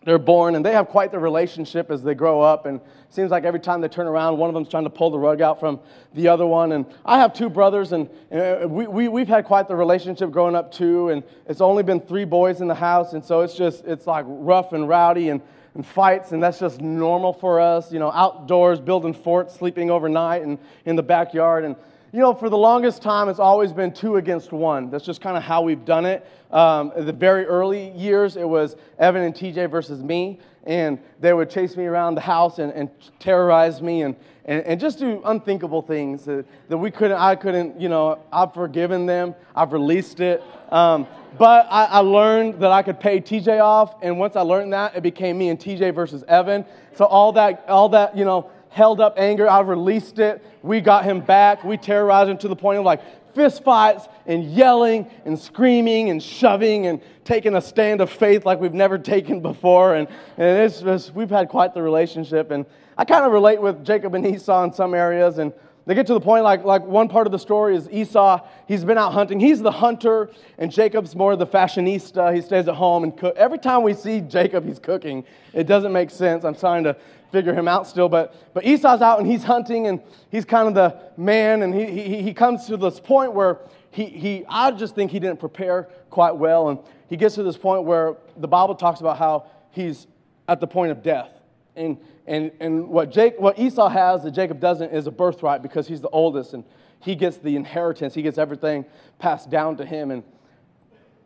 they're 0.05 0.19
born, 0.19 0.55
and 0.55 0.65
they 0.65 0.73
have 0.73 0.89
quite 0.89 1.11
the 1.11 1.19
relationship 1.19 1.91
as 1.91 2.03
they 2.03 2.15
grow 2.15 2.41
up. 2.41 2.67
And 2.67 2.81
it 2.81 3.15
seems 3.15 3.31
like 3.31 3.45
every 3.45 3.61
time 3.61 3.81
they 3.81 3.89
turn 3.89 4.06
around, 4.06 4.39
one 4.39 4.49
of 4.49 4.55
them's 4.55 4.69
trying 4.69 4.85
to 4.85 4.91
pull 4.91 5.11
the 5.11 5.19
rug 5.19 5.41
out 5.41 5.61
from 5.61 5.81
the 6.15 6.29
other 6.29 6.47
one. 6.47 6.73
And 6.73 6.87
I 7.05 7.19
have 7.19 7.33
two 7.33 7.50
brothers, 7.50 7.93
and 7.93 8.09
uh, 8.33 8.67
we, 8.69 8.87
we, 8.87 9.09
we've 9.09 9.29
had 9.29 9.45
quite 9.45 9.69
the 9.69 9.77
relationship 9.77 10.31
growing 10.31 10.55
up, 10.55 10.73
too. 10.73 11.11
And 11.11 11.23
it's 11.47 11.61
only 11.61 11.83
been 11.83 12.00
three 12.00 12.25
boys 12.25 12.61
in 12.61 12.69
the 12.69 12.75
house, 12.75 13.12
and 13.12 13.25
so 13.25 13.41
it's 13.41 13.55
just, 13.55 13.85
it's 13.85 14.06
like 14.06 14.25
rough 14.29 14.73
and 14.73 14.89
rowdy. 14.89 15.31
And 15.31 15.43
and 15.75 15.87
fights, 15.87 16.33
and 16.33 16.43
that's 16.43 16.59
just 16.59 16.81
normal 16.81 17.33
for 17.33 17.61
us. 17.61 17.93
You 17.93 18.00
know, 18.00 18.11
outdoors, 18.11 18.81
building 18.81 19.15
forts, 19.15 19.55
sleeping 19.55 19.91
overnight, 19.91 20.43
and 20.43 20.59
in 20.87 20.97
the 20.97 21.05
backyard. 21.05 21.65
And 21.65 21.77
you 22.13 22.21
know, 22.21 22.33
for 22.33 22.49
the 22.49 22.57
longest 22.57 23.03
time, 23.03 23.29
it's 23.29 23.39
always 23.39 23.73
been 23.73 23.93
two 23.93 24.17
against 24.17 24.51
one. 24.51 24.91
That's 24.91 25.05
just 25.05 25.21
kind 25.21 25.37
of 25.37 25.43
how 25.43 25.61
we've 25.61 25.85
done 25.85 26.07
it. 26.07 26.27
Um, 26.51 26.93
the 26.97 27.13
very 27.13 27.45
early 27.45 27.91
years, 27.91 28.37
it 28.37 28.49
was 28.49 28.77
Evan 28.99 29.23
and 29.23 29.35
TJ 29.35 29.71
versus 29.71 30.03
me, 30.03 30.39
and 30.65 30.99
they 31.21 31.35
would 31.35 31.51
chase 31.51 31.77
me 31.77 31.85
around 31.85 32.15
the 32.15 32.23
house 32.23 32.59
and, 32.59 32.73
and 32.73 32.89
terrorize 33.19 33.83
me 33.83 34.03
and, 34.03 34.17
and, 34.47 34.65
and, 34.65 34.81
just 34.81 34.99
do 34.99 35.21
unthinkable 35.27 35.83
things 35.83 36.25
that, 36.25 36.47
that 36.71 36.79
we 36.79 36.91
couldn't, 36.91 37.19
I 37.19 37.35
couldn't, 37.35 37.79
you 37.79 37.91
know, 37.91 38.19
I've 38.33 38.55
forgiven 38.55 39.05
them, 39.05 39.35
I've 39.55 39.75
released 39.75 40.21
it. 40.21 40.43
Um, 40.71 41.07
but 41.37 41.67
I, 41.71 41.85
I, 41.85 41.99
learned 41.99 42.61
that 42.61 42.73
I 42.73 42.83
could 42.83 42.99
pay 42.99 43.21
TJ 43.21 43.63
off, 43.63 43.97
and 44.03 44.19
once 44.19 44.35
I 44.35 44.41
learned 44.41 44.73
that, 44.73 44.97
it 44.97 45.03
became 45.03 45.37
me 45.37 45.51
and 45.51 45.59
TJ 45.59 45.95
versus 45.95 46.25
Evan. 46.27 46.65
So 46.95 47.05
all 47.05 47.33
that, 47.33 47.67
all 47.69 47.91
that, 47.91 48.17
you 48.17 48.25
know, 48.25 48.51
held 48.70 49.00
up 49.00 49.15
anger, 49.19 49.49
I 49.49 49.61
released 49.61 50.19
it. 50.19 50.44
We 50.62 50.81
got 50.81 51.05
him 51.05 51.20
back. 51.20 51.65
We 51.65 51.76
terrorized 51.76 52.31
him 52.31 52.38
to 52.38 52.49
the 52.49 52.56
point 52.56 52.79
of 52.79 52.85
like 52.85 53.00
fist 53.35 53.62
fights 53.62 54.09
and 54.26 54.44
yelling 54.53 55.09
and 55.25 55.38
screaming 55.38 56.11
and 56.11 56.23
shoving 56.23 56.87
and 56.87 57.00
taking 57.25 57.55
a 57.55 57.61
stand 57.61 58.00
of 58.00 58.11
faith 58.11 58.44
like 58.44 58.61
we've 58.61 58.75
never 58.75 58.99
taken 59.15 59.41
before. 59.41 59.94
And, 59.94 60.09
and 60.37 60.59
it's 60.59 60.81
just, 60.81 61.15
we've 61.15 61.31
had 61.31 61.49
quite 61.49 61.75
the 61.75 61.82
relationship. 61.82 62.50
And 62.50 62.67
I 62.97 63.05
kind 63.05 63.25
of 63.25 63.32
relate 63.32 63.61
with 63.61 63.85
Jacob 63.85 64.15
and 64.15 64.26
Esau 64.26 64.65
in 64.65 64.73
some 64.73 64.94
areas. 64.94 65.38
And 65.38 65.53
they 65.88 65.94
get 65.94 66.06
to 66.09 66.12
the 66.12 66.21
point, 66.21 66.44
like, 66.44 66.64
like 66.64 66.85
one 66.85 67.09
part 67.09 67.26
of 67.26 67.31
the 67.31 67.38
story 67.38 67.75
is 67.75 67.88
Esau, 67.91 68.47
he's 68.67 68.85
been 68.85 68.99
out 68.99 69.14
hunting. 69.14 69.41
He's 69.41 69.62
the 69.62 69.71
hunter, 69.71 70.29
and 70.59 70.71
Jacob's 70.71 71.17
more 71.17 71.35
the 71.35 71.47
fashionista. 71.47 72.35
He 72.35 72.43
stays 72.43 72.69
at 72.69 72.75
home 72.75 73.05
and 73.05 73.17
cook. 73.17 73.35
Every 73.38 73.56
time 73.56 73.82
we 73.85 73.94
see 73.94 74.21
Jacob, 74.21 74.67
he's 74.67 74.79
cooking. 74.79 75.25
It 75.55 75.67
doesn't 75.67 75.91
make 75.91 76.11
sense. 76.11 76.44
I'm 76.44 76.55
trying 76.55 76.85
to 76.85 76.94
figure 77.31 77.55
him 77.55 77.69
out 77.69 77.87
still. 77.87 78.09
But, 78.09 78.35
but 78.55 78.65
Esau's 78.65 79.03
out 79.03 79.19
and 79.19 79.29
he's 79.29 79.45
hunting, 79.45 79.87
and 79.87 80.01
he's 80.31 80.45
kind 80.45 80.69
of 80.69 80.75
the 80.75 81.21
man, 81.21 81.63
and 81.63 81.75
he, 81.75 81.87
he, 81.87 82.23
he 82.23 82.35
comes 82.35 82.67
to 82.67 82.77
this 82.77 83.01
point 83.01 83.33
where 83.33 83.59
he, 83.91 84.07
he, 84.07 84.45
I 84.49 84.71
just 84.71 84.95
think 84.95 85.11
he 85.11 85.19
didn't 85.19 85.41
prepare 85.41 85.89
quite 86.11 86.37
well. 86.37 86.69
And 86.69 86.79
he 87.09 87.17
gets 87.17 87.35
to 87.37 87.43
this 87.43 87.57
point 87.57 87.85
where 87.85 88.17
the 88.37 88.49
Bible 88.49 88.75
talks 88.75 89.01
about 89.01 89.19
how 89.19 89.47
he's 89.71 90.07
at 90.49 90.61
the 90.61 90.67
point 90.67 90.93
of 90.93 91.03
death. 91.03 91.31
And, 91.77 91.99
and, 92.27 92.51
and 92.61 92.89
what, 92.89 93.11
Jake, 93.11 93.39
what 93.39 93.59
Esau 93.59 93.89
has 93.89 94.25
that 94.25 94.33
Jacob 94.33 94.61
doesn't 94.61 94.91
is 94.91 95.07
a 95.07 95.11
birthright 95.11 95.63
because 95.63 95.87
he's 95.87 96.01
the 96.01 96.09
oldest 96.09 96.55
and 96.55 96.65
he 97.01 97.15
gets 97.15 97.37
the 97.39 97.55
inheritance. 97.55 98.15
He 98.15 98.23
gets 98.23 98.39
everything 98.39 98.85
passed 99.19 99.51
down 99.51 99.77
to 99.77 99.87
him. 99.87 100.11
And, 100.11 100.23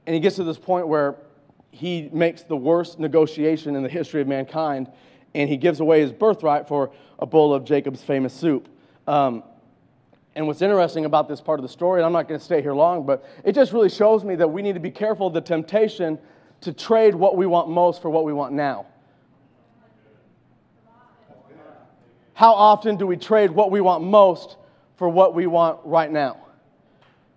and 0.06 0.14
he 0.14 0.20
gets 0.20 0.37
to 0.37 0.44
this 0.44 0.58
point 0.58 0.87
where 0.87 1.16
he 1.70 2.10
makes 2.12 2.43
the 2.43 2.56
worst 2.56 2.98
negotiation 2.98 3.75
in 3.75 3.82
the 3.82 3.88
history 3.88 4.20
of 4.20 4.28
mankind 4.28 4.88
and 5.34 5.49
he 5.49 5.56
gives 5.56 5.81
away 5.81 6.00
his 6.00 6.12
birthright 6.12 6.69
for 6.69 6.90
a 7.19 7.26
bowl 7.26 7.55
of 7.55 7.64
Jacob's 7.64 8.02
famous 8.02 8.32
soup. 8.32 8.69
Um, 9.06 9.43
and 10.34 10.46
what's 10.46 10.62
interesting 10.62 11.05
about 11.05 11.29
this 11.29 11.40
part 11.40 11.58
of 11.58 11.62
the 11.62 11.69
story, 11.69 12.00
and 12.00 12.06
I'm 12.06 12.12
not 12.12 12.26
going 12.26 12.38
to 12.38 12.44
stay 12.44 12.62
here 12.62 12.73
long, 12.73 13.05
but 13.05 13.25
it 13.44 13.55
just 13.55 13.73
really 13.73 13.90
shows 13.90 14.25
me 14.25 14.34
that 14.37 14.49
we 14.49 14.62
need 14.62 14.75
to 14.75 14.81
be 14.81 14.90
careful 14.90 15.26
of 15.26 15.34
the 15.34 15.40
temptation 15.40 16.19
to 16.62 16.73
trade 16.73 17.14
what 17.14 17.37
we 17.37 17.46
want 17.46 17.69
most 17.69 18.00
for 18.00 18.08
what 18.08 18.25
we 18.25 18.32
want 18.32 18.52
now. 18.55 18.87
How 22.34 22.52
often 22.55 22.96
do 22.96 23.06
we 23.06 23.17
trade 23.17 23.50
what 23.50 23.70
we 23.70 23.81
want 23.81 24.05
most 24.05 24.56
for 24.96 25.08
what 25.08 25.34
we 25.34 25.46
want 25.46 25.81
right 25.84 26.11
now? 26.11 26.38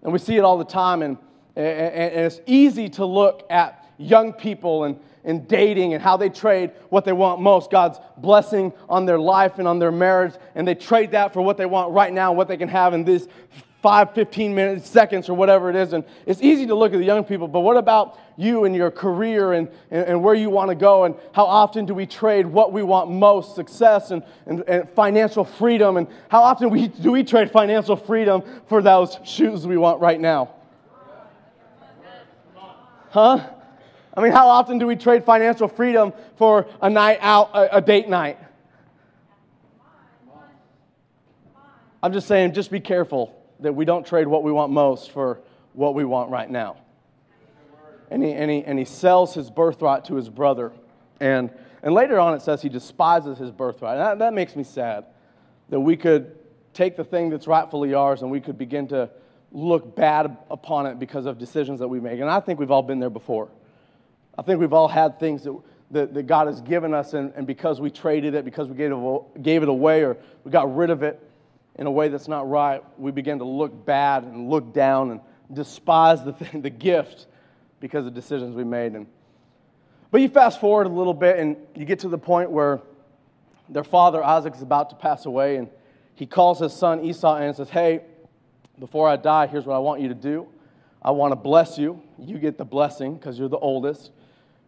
And 0.04 0.14
we 0.14 0.20
see 0.20 0.38
it 0.38 0.42
all 0.42 0.58
the 0.58 0.64
time, 0.64 1.02
and, 1.02 1.18
and, 1.56 1.68
and 1.68 2.26
it's 2.26 2.40
easy 2.46 2.88
to 2.90 3.06
look 3.06 3.46
at 3.50 3.86
young 3.98 4.32
people 4.32 4.86
and, 4.86 5.00
and 5.26 5.48
dating 5.48 5.94
and 5.94 6.02
how 6.02 6.16
they 6.16 6.30
trade 6.30 6.72
what 6.90 7.04
they 7.04 7.14
want 7.14 7.42
most 7.42 7.72
God's 7.72 8.00
blessing 8.18 8.72
on 8.88 9.06
their 9.06 9.20
life 9.20 9.60
and 9.60 9.68
on 9.68 9.80
their 9.80 9.92
marriage, 9.92 10.34
and 10.54 10.68
they 10.68 10.76
trade 10.76 11.12
that 11.12 11.34
for 11.34 11.42
what 11.42 11.58
they 11.58 11.66
want 11.66 11.92
right 11.92 12.14
now, 12.14 12.32
what 12.32 12.48
they 12.48 12.58
can 12.58 12.70
have 12.70 12.94
in 12.94 13.04
these 13.04 13.28
five, 13.86 14.16
15 14.16 14.56
minutes, 14.56 14.90
seconds, 14.90 15.30
or 15.30 15.36
whatever 15.36 15.70
it 15.70 15.76
is. 15.76 15.94
And 15.94 16.04
it's 16.26 16.42
easy 16.42 16.66
to 16.66 16.74
look 16.74 16.92
at 16.94 16.98
the 16.98 17.06
young 17.06 17.24
people, 17.24 17.48
but 17.48 17.60
what 17.60 17.78
about 17.78 18.20
you 18.36 18.66
and 18.66 18.76
your 18.76 18.90
career 18.90 19.54
and, 19.54 19.70
and, 19.92 20.08
and 20.08 20.24
where 20.24 20.34
you 20.34 20.50
want 20.50 20.70
to 20.70 20.76
go? 20.76 21.04
And 21.04 21.14
how 21.34 21.46
often 21.46 21.86
do 21.86 21.94
we 21.94 22.08
trade 22.08 22.48
what 22.48 22.74
we 22.74 22.82
want 22.82 23.12
most 23.12 23.54
success 23.54 24.10
and, 24.10 24.24
and, 24.48 24.64
and 24.68 24.90
financial 24.90 25.46
freedom? 25.46 25.98
And 25.98 26.08
how 26.30 26.42
often 26.42 26.72
we, 26.72 26.88
do 26.88 27.12
we 27.12 27.24
trade 27.24 27.52
financial 27.52 27.96
freedom 27.96 28.42
for 28.68 28.82
those 28.82 29.20
shoes 29.24 29.68
we 29.68 29.78
want 29.78 30.02
right 30.02 30.20
now? 30.20 30.50
Huh? 33.12 33.50
I 34.16 34.22
mean, 34.22 34.32
how 34.32 34.48
often 34.48 34.80
do 34.80 34.88
we 34.88 34.96
trade 34.96 35.26
financial 35.26 35.68
freedom 35.68 36.14
for 36.38 36.68
a 36.82 36.90
night 36.90 37.20
out, 37.22 37.52
a, 37.54 37.78
a 37.78 37.82
date 37.82 38.08
night? 38.08 38.40
I'm 42.02 42.14
just 42.14 42.28
saying, 42.28 42.54
just 42.54 42.72
be 42.72 42.80
careful 42.80 43.36
that 43.60 43.74
we 43.74 43.84
don't 43.84 44.06
trade 44.06 44.28
what 44.28 44.44
we 44.44 44.52
want 44.52 44.72
most 44.72 45.12
for 45.12 45.42
what 45.74 45.96
we 45.96 46.06
want 46.06 46.30
right 46.30 46.50
now. 46.50 46.78
And 48.12 48.24
he, 48.24 48.32
and 48.32 48.52
he, 48.52 48.64
and 48.64 48.78
he 48.78 48.86
sells 48.86 49.34
his 49.34 49.50
birthright 49.50 50.06
to 50.06 50.16
his 50.16 50.30
brother. 50.30 50.72
And, 51.20 51.50
and 51.82 51.94
later 51.94 52.20
on, 52.20 52.36
it 52.36 52.42
says 52.42 52.62
he 52.62 52.70
despises 52.70 53.38
his 53.38 53.52
birthright. 53.52 53.98
That, 53.98 54.20
that 54.20 54.34
makes 54.34 54.56
me 54.56 54.64
sad 54.64 55.06
that 55.70 55.80
we 55.80 55.98
could 55.98 56.32
take 56.74 56.96
the 56.96 57.04
thing 57.04 57.30
that's 57.30 57.48
rightfully 57.48 57.94
ours 57.94 58.22
and 58.22 58.30
we 58.30 58.40
could 58.40 58.58
begin 58.58 58.88
to 58.90 59.10
look 59.52 59.96
bad 59.96 60.38
upon 60.52 60.86
it 60.86 61.00
because 61.00 61.26
of 61.26 61.40
decisions 61.40 61.80
that 61.80 61.88
we 61.88 62.00
make. 62.00 62.20
And 62.20 62.30
I 62.30 62.40
think 62.40 62.60
we've 62.60 62.72
all 62.72 62.84
been 62.84 63.00
there 63.00 63.10
before. 63.10 63.50
I 64.38 64.42
think 64.42 64.60
we've 64.60 64.74
all 64.74 64.88
had 64.88 65.20
things 65.20 65.44
that, 65.44 65.58
that, 65.92 66.14
that 66.14 66.24
God 66.24 66.48
has 66.48 66.62
given 66.62 66.94
us, 66.94 67.14
and, 67.14 67.34
and 67.36 67.48
because 67.48 67.80
we 67.80 67.90
traded 67.90 68.34
it, 68.36 68.46
because 68.46 68.68
we 68.68 68.76
gave 68.76 68.92
it, 68.92 69.44
gave 69.44 69.64
it 69.64 69.70
away, 69.70 70.04
or 70.04 70.18
we 70.44 70.52
got 70.52 70.76
rid 70.76 70.90
of 70.90 71.04
it, 71.04 71.22
in 71.78 71.88
a 71.88 71.92
way 71.92 72.08
that's 72.08 72.28
not 72.28 72.50
right, 72.50 72.84
we 72.98 73.12
begin 73.12 73.40
to 73.40 73.46
look 73.46 73.86
bad 73.86 74.24
and 74.24 74.50
look 74.50 74.74
down 74.74 75.12
and 75.12 75.20
despise 75.54 76.24
the, 76.24 76.34
thing, 76.34 76.62
the 76.62 76.70
gift 76.70 77.28
because 77.80 78.06
of 78.06 78.14
decisions 78.14 78.56
we 78.56 78.64
made. 78.64 78.94
And, 78.94 79.08
but 80.12 80.22
you 80.22 80.30
fast 80.30 80.60
forward 80.60 80.88
a 80.88 80.90
little 80.90 81.14
bit 81.14 81.38
and 81.38 81.58
you 81.76 81.86
get 81.86 82.00
to 82.00 82.08
the 82.08 82.18
point 82.18 82.50
where 82.50 82.82
their 83.70 83.84
father 83.84 84.24
Isaac 84.24 84.56
is 84.56 84.62
about 84.62 84.90
to 84.92 84.96
pass 84.96 85.26
away, 85.26 85.58
and 85.58 85.70
he 86.14 86.26
calls 86.26 86.60
his 86.60 86.74
son 86.74 87.04
Esau 87.04 87.36
and 87.36 87.56
says, 87.56 87.70
Hey, 87.70 88.02
before 88.80 89.08
I 89.10 89.16
die, 89.16 89.48
here's 89.48 89.66
what 89.66 89.76
I 89.76 89.80
want 89.80 90.02
you 90.02 90.08
to 90.10 90.14
do. 90.14 90.48
I 91.02 91.12
want 91.12 91.32
to 91.32 91.36
bless 91.36 91.78
you. 91.78 92.02
You 92.20 92.38
get 92.38 92.58
the 92.58 92.66
blessing 92.66 93.16
because 93.16 93.38
you're 93.40 93.50
the 93.50 93.58
oldest. 93.58 94.12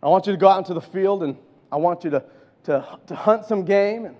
I 0.02 0.08
want 0.08 0.28
you 0.28 0.34
to 0.34 0.38
go 0.38 0.48
out 0.48 0.60
into 0.60 0.74
the 0.74 0.82
field 0.82 1.24
and 1.24 1.36
I 1.72 1.78
want 1.78 2.04
you 2.04 2.12
to, 2.12 2.24
to, 2.66 3.00
to 3.08 3.16
hunt 3.16 3.46
some 3.46 3.66
game 3.66 4.06
and, 4.06 4.16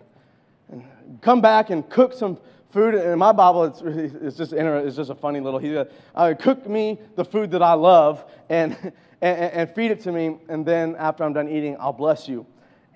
and 0.72 1.22
come 1.22 1.42
back 1.42 1.70
and 1.70 1.88
cook 1.90 2.14
some 2.14 2.38
food 2.70 2.96
And 2.96 3.12
in 3.14 3.20
my 3.20 3.32
Bible, 3.32 3.64
it's, 3.66 3.82
it's, 3.82 4.38
just, 4.38 4.54
it's 4.54 4.96
just 4.96 5.10
a 5.10 5.16
funny 5.16 5.40
little, 5.40 5.60
he 5.60 5.74
said, 5.74 5.92
uh, 6.16 6.34
cook 6.40 6.68
me 6.68 7.00
the 7.16 7.26
food 7.26 7.52
that 7.52 7.62
I 7.62 7.74
love 7.74 8.26
and, 8.50 8.76
and, 9.22 9.40
and 9.40 9.70
feed 9.72 9.92
it 9.92 10.02
to 10.02 10.12
me, 10.12 10.38
and 10.50 10.66
then 10.66 10.96
after 10.98 11.24
I'm 11.24 11.34
done 11.34 11.50
eating, 11.50 11.78
I'll 11.80 11.94
bless 11.94 12.28
you. 12.28 12.46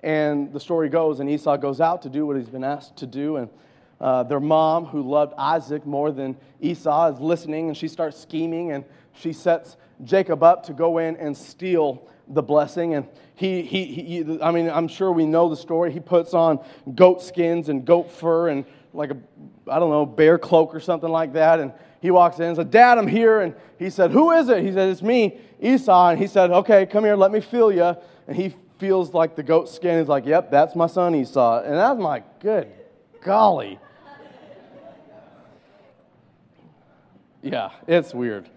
And 0.02 0.52
the 0.52 0.60
story 0.60 0.88
goes, 0.88 1.20
and 1.20 1.30
Esau 1.30 1.56
goes 1.56 1.80
out 1.80 2.02
to 2.02 2.08
do 2.08 2.26
what 2.26 2.36
he's 2.36 2.48
been 2.48 2.64
asked 2.64 2.96
to 2.98 3.06
do. 3.06 3.36
And 3.36 3.50
uh, 4.00 4.24
their 4.24 4.40
mom, 4.40 4.84
who 4.84 5.02
loved 5.02 5.34
Isaac 5.38 5.86
more 5.86 6.10
than 6.10 6.36
Esau, 6.60 7.12
is 7.12 7.20
listening, 7.20 7.68
and 7.68 7.76
she 7.76 7.86
starts 7.86 8.18
scheming, 8.18 8.72
and 8.72 8.84
she 9.14 9.32
sets 9.32 9.76
Jacob 10.04 10.42
up 10.42 10.64
to 10.66 10.72
go 10.72 10.98
in 10.98 11.16
and 11.16 11.36
steal 11.36 12.08
the 12.28 12.42
blessing. 12.42 12.94
And 12.94 13.06
he, 13.34 13.62
he, 13.62 13.84
he, 13.84 14.42
I 14.42 14.50
mean, 14.50 14.68
I'm 14.68 14.88
sure 14.88 15.12
we 15.12 15.26
know 15.26 15.48
the 15.48 15.56
story. 15.56 15.92
He 15.92 16.00
puts 16.00 16.34
on 16.34 16.64
goat 16.94 17.22
skins 17.22 17.68
and 17.68 17.84
goat 17.84 18.10
fur 18.10 18.48
and 18.48 18.64
like 18.92 19.10
a, 19.10 19.16
I 19.68 19.78
don't 19.78 19.90
know, 19.90 20.04
bear 20.06 20.38
cloak 20.38 20.74
or 20.74 20.80
something 20.80 21.10
like 21.10 21.32
that. 21.34 21.60
And 21.60 21.72
he 22.00 22.10
walks 22.10 22.38
in 22.38 22.44
and 22.44 22.56
said, 22.56 22.70
Dad, 22.70 22.98
I'm 22.98 23.06
here. 23.06 23.40
And 23.40 23.54
he 23.78 23.90
said, 23.90 24.10
Who 24.10 24.32
is 24.32 24.48
it? 24.48 24.62
He 24.62 24.72
said, 24.72 24.88
It's 24.88 25.02
me, 25.02 25.38
Esau. 25.60 26.10
And 26.10 26.18
he 26.18 26.26
said, 26.26 26.50
Okay, 26.50 26.86
come 26.86 27.04
here, 27.04 27.16
let 27.16 27.30
me 27.32 27.40
feel 27.40 27.72
you. 27.72 27.96
And 28.26 28.36
he 28.36 28.54
feels 28.78 29.14
like 29.14 29.36
the 29.36 29.42
goat 29.42 29.68
skin. 29.68 29.98
He's 29.98 30.08
like, 30.08 30.26
Yep, 30.26 30.50
that's 30.50 30.74
my 30.76 30.86
son 30.86 31.14
Esau. 31.14 31.62
And 31.62 31.78
I'm 31.78 32.00
like, 32.00 32.40
good 32.40 32.68
golly. 33.22 33.78
Yeah, 37.42 37.70
it's 37.88 38.14
weird. 38.14 38.48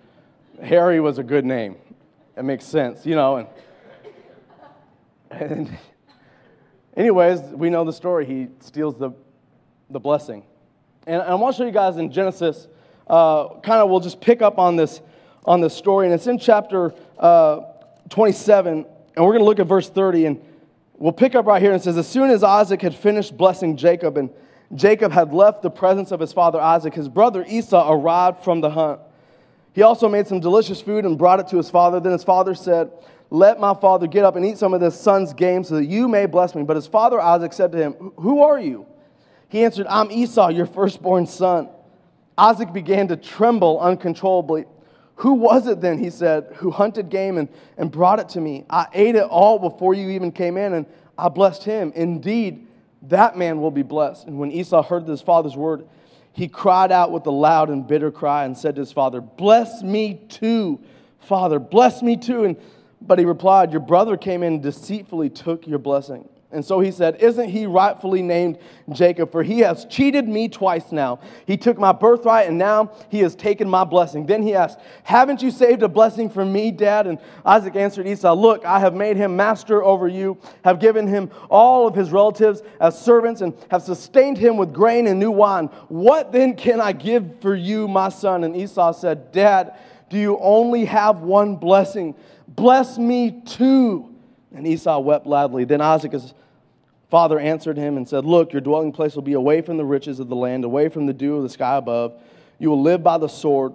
Harry 0.61 0.99
was 0.99 1.17
a 1.17 1.23
good 1.23 1.43
name. 1.45 1.75
It 2.37 2.43
makes 2.43 2.65
sense, 2.65 3.05
you 3.05 3.15
know. 3.15 3.37
And, 3.37 3.47
and 5.31 5.77
anyways, 6.97 7.39
we 7.41 7.69
know 7.69 7.85
the 7.85 7.93
story. 7.93 8.25
He 8.25 8.47
steals 8.59 8.97
the, 8.97 9.11
the 9.89 9.99
blessing. 9.99 10.43
And 11.07 11.21
I 11.21 11.35
want 11.35 11.55
to 11.55 11.61
show 11.61 11.65
you 11.65 11.71
guys 11.71 11.97
in 11.97 12.11
Genesis, 12.11 12.67
uh, 13.07 13.59
kind 13.59 13.81
of 13.81 13.89
we'll 13.89 14.01
just 14.01 14.19
pick 14.19 14.41
up 14.41 14.59
on 14.59 14.75
this, 14.75 14.99
on 15.45 15.61
this 15.61 15.73
story. 15.73 16.07
And 16.07 16.13
it's 16.13 16.27
in 16.27 16.37
chapter 16.37 16.93
uh, 17.19 17.61
27, 18.09 18.85
and 19.15 19.25
we're 19.25 19.31
going 19.31 19.39
to 19.39 19.45
look 19.45 19.59
at 19.59 19.67
verse 19.67 19.89
30. 19.89 20.25
And 20.25 20.41
we'll 20.97 21.13
pick 21.13 21.35
up 21.35 21.45
right 21.45 21.61
here 21.61 21.71
and 21.71 21.79
it 21.79 21.83
says, 21.83 21.97
As 21.97 22.07
soon 22.07 22.31
as 22.31 22.43
Isaac 22.43 22.81
had 22.81 22.95
finished 22.95 23.37
blessing 23.37 23.77
Jacob, 23.77 24.17
and 24.17 24.29
Jacob 24.73 25.13
had 25.13 25.31
left 25.33 25.61
the 25.61 25.69
presence 25.69 26.11
of 26.11 26.19
his 26.19 26.33
father 26.33 26.59
Isaac, 26.59 26.95
his 26.95 27.07
brother 27.07 27.45
Esau 27.47 27.93
arrived 27.93 28.43
from 28.43 28.59
the 28.59 28.71
hunt. 28.71 28.99
He 29.75 29.81
also 29.81 30.07
made 30.07 30.25
some 30.25 30.39
delicious 30.39 30.79
food 30.79 31.03
and 31.03 31.17
brought 31.17 31.41
it 31.41 31.49
to 31.49 31.57
his 31.57 31.69
father. 31.69 31.99
Then 31.99 32.13
his 32.13 32.23
father 32.23 32.55
said, 32.55 32.91
Let 33.29 33.59
my 33.59 33.73
father 33.73 34.07
get 34.07 34.23
up 34.23 34.37
and 34.37 34.45
eat 34.45 34.57
some 34.57 34.73
of 34.73 34.79
this 34.79 34.97
son's 34.97 35.33
game 35.33 35.65
so 35.65 35.75
that 35.75 35.85
you 35.85 36.07
may 36.07 36.25
bless 36.27 36.55
me. 36.55 36.63
But 36.63 36.77
his 36.77 36.87
father 36.87 37.19
Isaac 37.19 37.51
said 37.51 37.73
to 37.73 37.77
him, 37.77 37.93
Who 38.17 38.41
are 38.41 38.57
you? 38.57 38.85
He 39.49 39.65
answered, 39.65 39.85
I'm 39.89 40.09
Esau, 40.11 40.47
your 40.47 40.65
firstborn 40.65 41.27
son. 41.27 41.67
Isaac 42.37 42.71
began 42.71 43.09
to 43.09 43.17
tremble 43.17 43.81
uncontrollably. 43.81 44.63
Who 45.17 45.33
was 45.33 45.67
it 45.67 45.81
then, 45.81 45.97
he 45.97 46.09
said, 46.09 46.51
who 46.55 46.71
hunted 46.71 47.09
game 47.09 47.37
and, 47.37 47.47
and 47.77 47.89
brought 47.89 48.19
it 48.19 48.29
to 48.29 48.41
me? 48.41 48.65
I 48.69 48.87
ate 48.93 49.15
it 49.15 49.23
all 49.23 49.59
before 49.59 49.93
you 49.93 50.09
even 50.09 50.31
came 50.31 50.57
in, 50.57 50.73
and 50.73 50.85
I 51.17 51.29
blessed 51.29 51.63
him. 51.63 51.93
Indeed, 51.95 52.67
that 53.03 53.37
man 53.37 53.61
will 53.61 53.71
be 53.71 53.83
blessed. 53.83 54.27
And 54.27 54.39
when 54.39 54.51
Esau 54.51 54.83
heard 54.83 55.07
his 55.07 55.21
father's 55.21 55.55
word, 55.55 55.87
he 56.35 56.49
cried 56.49 56.91
out 56.91 57.13
with 57.13 57.25
a 57.27 57.31
loud 57.31 57.69
and 57.69 57.87
bitter 57.87 58.11
cry 58.11 58.43
and 58.43 58.57
said 58.57 58.75
to 58.75 58.81
his 58.81 58.91
father, 58.91 59.21
Bless 59.21 59.81
me 59.81 60.19
too, 60.27 60.81
father, 61.21 61.59
bless 61.59 62.01
me 62.01 62.17
too. 62.17 62.43
And, 62.43 62.57
but 63.01 63.19
he 63.19 63.25
replied, 63.25 63.71
Your 63.71 63.79
brother 63.79 64.17
came 64.17 64.43
in 64.43 64.55
and 64.55 64.61
deceitfully 64.61 65.29
took 65.29 65.65
your 65.65 65.79
blessing. 65.79 66.27
And 66.55 66.63
so 66.63 66.79
he 66.79 66.89
said, 66.89 67.17
Isn't 67.17 67.49
he 67.49 67.65
rightfully 67.65 68.21
named 68.21 68.57
Jacob? 68.91 69.31
For 69.31 69.43
he 69.43 69.59
has 69.59 69.85
cheated 69.85 70.25
me 70.27 70.47
twice 70.47 70.91
now. 70.91 71.19
He 71.45 71.57
took 71.57 71.77
my 71.77 71.91
birthright, 71.91 72.47
and 72.47 72.57
now 72.57 72.93
he 73.09 73.19
has 73.19 73.35
taken 73.35 73.69
my 73.69 73.83
blessing. 73.83 74.25
Then 74.25 74.41
he 74.41 74.55
asked, 74.55 74.79
Haven't 75.03 75.41
you 75.41 75.51
saved 75.51 75.83
a 75.83 75.89
blessing 75.89 76.29
for 76.29 76.45
me, 76.45 76.71
Dad? 76.71 77.07
And 77.07 77.19
Isaac 77.45 77.75
answered 77.75 78.07
Esau, 78.07 78.33
Look, 78.33 78.63
I 78.63 78.79
have 78.79 78.93
made 78.93 79.17
him 79.17 79.35
master 79.35 79.83
over 79.83 80.07
you, 80.07 80.37
have 80.63 80.79
given 80.79 81.07
him 81.07 81.29
all 81.49 81.87
of 81.87 81.93
his 81.93 82.11
relatives 82.11 82.63
as 82.79 82.99
servants, 82.99 83.41
and 83.41 83.53
have 83.69 83.83
sustained 83.83 84.37
him 84.37 84.55
with 84.55 84.73
grain 84.73 85.07
and 85.07 85.19
new 85.19 85.31
wine. 85.31 85.65
What 85.89 86.31
then 86.31 86.55
can 86.55 86.79
I 86.79 86.93
give 86.93 87.41
for 87.41 87.53
you, 87.53 87.87
my 87.89 88.07
son? 88.07 88.45
And 88.45 88.55
Esau 88.55 88.93
said, 88.93 89.33
Dad, 89.33 89.77
do 90.09 90.17
you 90.17 90.39
only 90.39 90.85
have 90.85 91.19
one 91.19 91.57
blessing? 91.57 92.15
Bless 92.47 92.97
me 92.97 93.41
too. 93.45 94.15
And 94.55 94.65
Esau 94.65 94.99
wept 94.99 95.27
loudly. 95.27 95.65
Then 95.65 95.81
Isaac, 95.81 96.13
father 97.09 97.39
answered 97.39 97.77
him 97.77 97.97
and 97.97 98.07
said, 98.07 98.25
Look, 98.25 98.53
your 98.53 98.61
dwelling 98.61 98.91
place 98.91 99.15
will 99.15 99.21
be 99.21 99.33
away 99.33 99.61
from 99.61 99.77
the 99.77 99.85
riches 99.85 100.19
of 100.19 100.29
the 100.29 100.35
land, 100.35 100.63
away 100.63 100.89
from 100.89 101.05
the 101.05 101.13
dew 101.13 101.37
of 101.37 101.43
the 101.43 101.49
sky 101.49 101.77
above. 101.77 102.19
You 102.59 102.69
will 102.69 102.81
live 102.81 103.03
by 103.03 103.17
the 103.17 103.27
sword, 103.27 103.73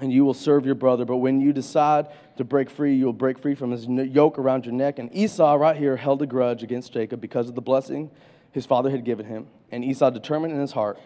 and 0.00 0.12
you 0.12 0.24
will 0.24 0.34
serve 0.34 0.66
your 0.66 0.74
brother. 0.74 1.04
But 1.04 1.18
when 1.18 1.40
you 1.40 1.52
decide 1.52 2.08
to 2.36 2.44
break 2.44 2.68
free, 2.68 2.94
you 2.94 3.06
will 3.06 3.12
break 3.12 3.38
free 3.38 3.54
from 3.54 3.70
his 3.70 3.86
yoke 3.86 4.38
around 4.38 4.66
your 4.66 4.74
neck. 4.74 4.98
And 4.98 5.14
Esau, 5.14 5.54
right 5.54 5.76
here, 5.76 5.96
held 5.96 6.22
a 6.22 6.26
grudge 6.26 6.62
against 6.62 6.92
Jacob 6.92 7.20
because 7.20 7.48
of 7.48 7.54
the 7.54 7.62
blessing 7.62 8.10
his 8.52 8.66
father 8.66 8.90
had 8.90 9.04
given 9.04 9.26
him. 9.26 9.46
And 9.70 9.84
Esau 9.84 10.10
determined 10.10 10.54
in 10.54 10.60
his 10.60 10.72
heart, 10.72 10.98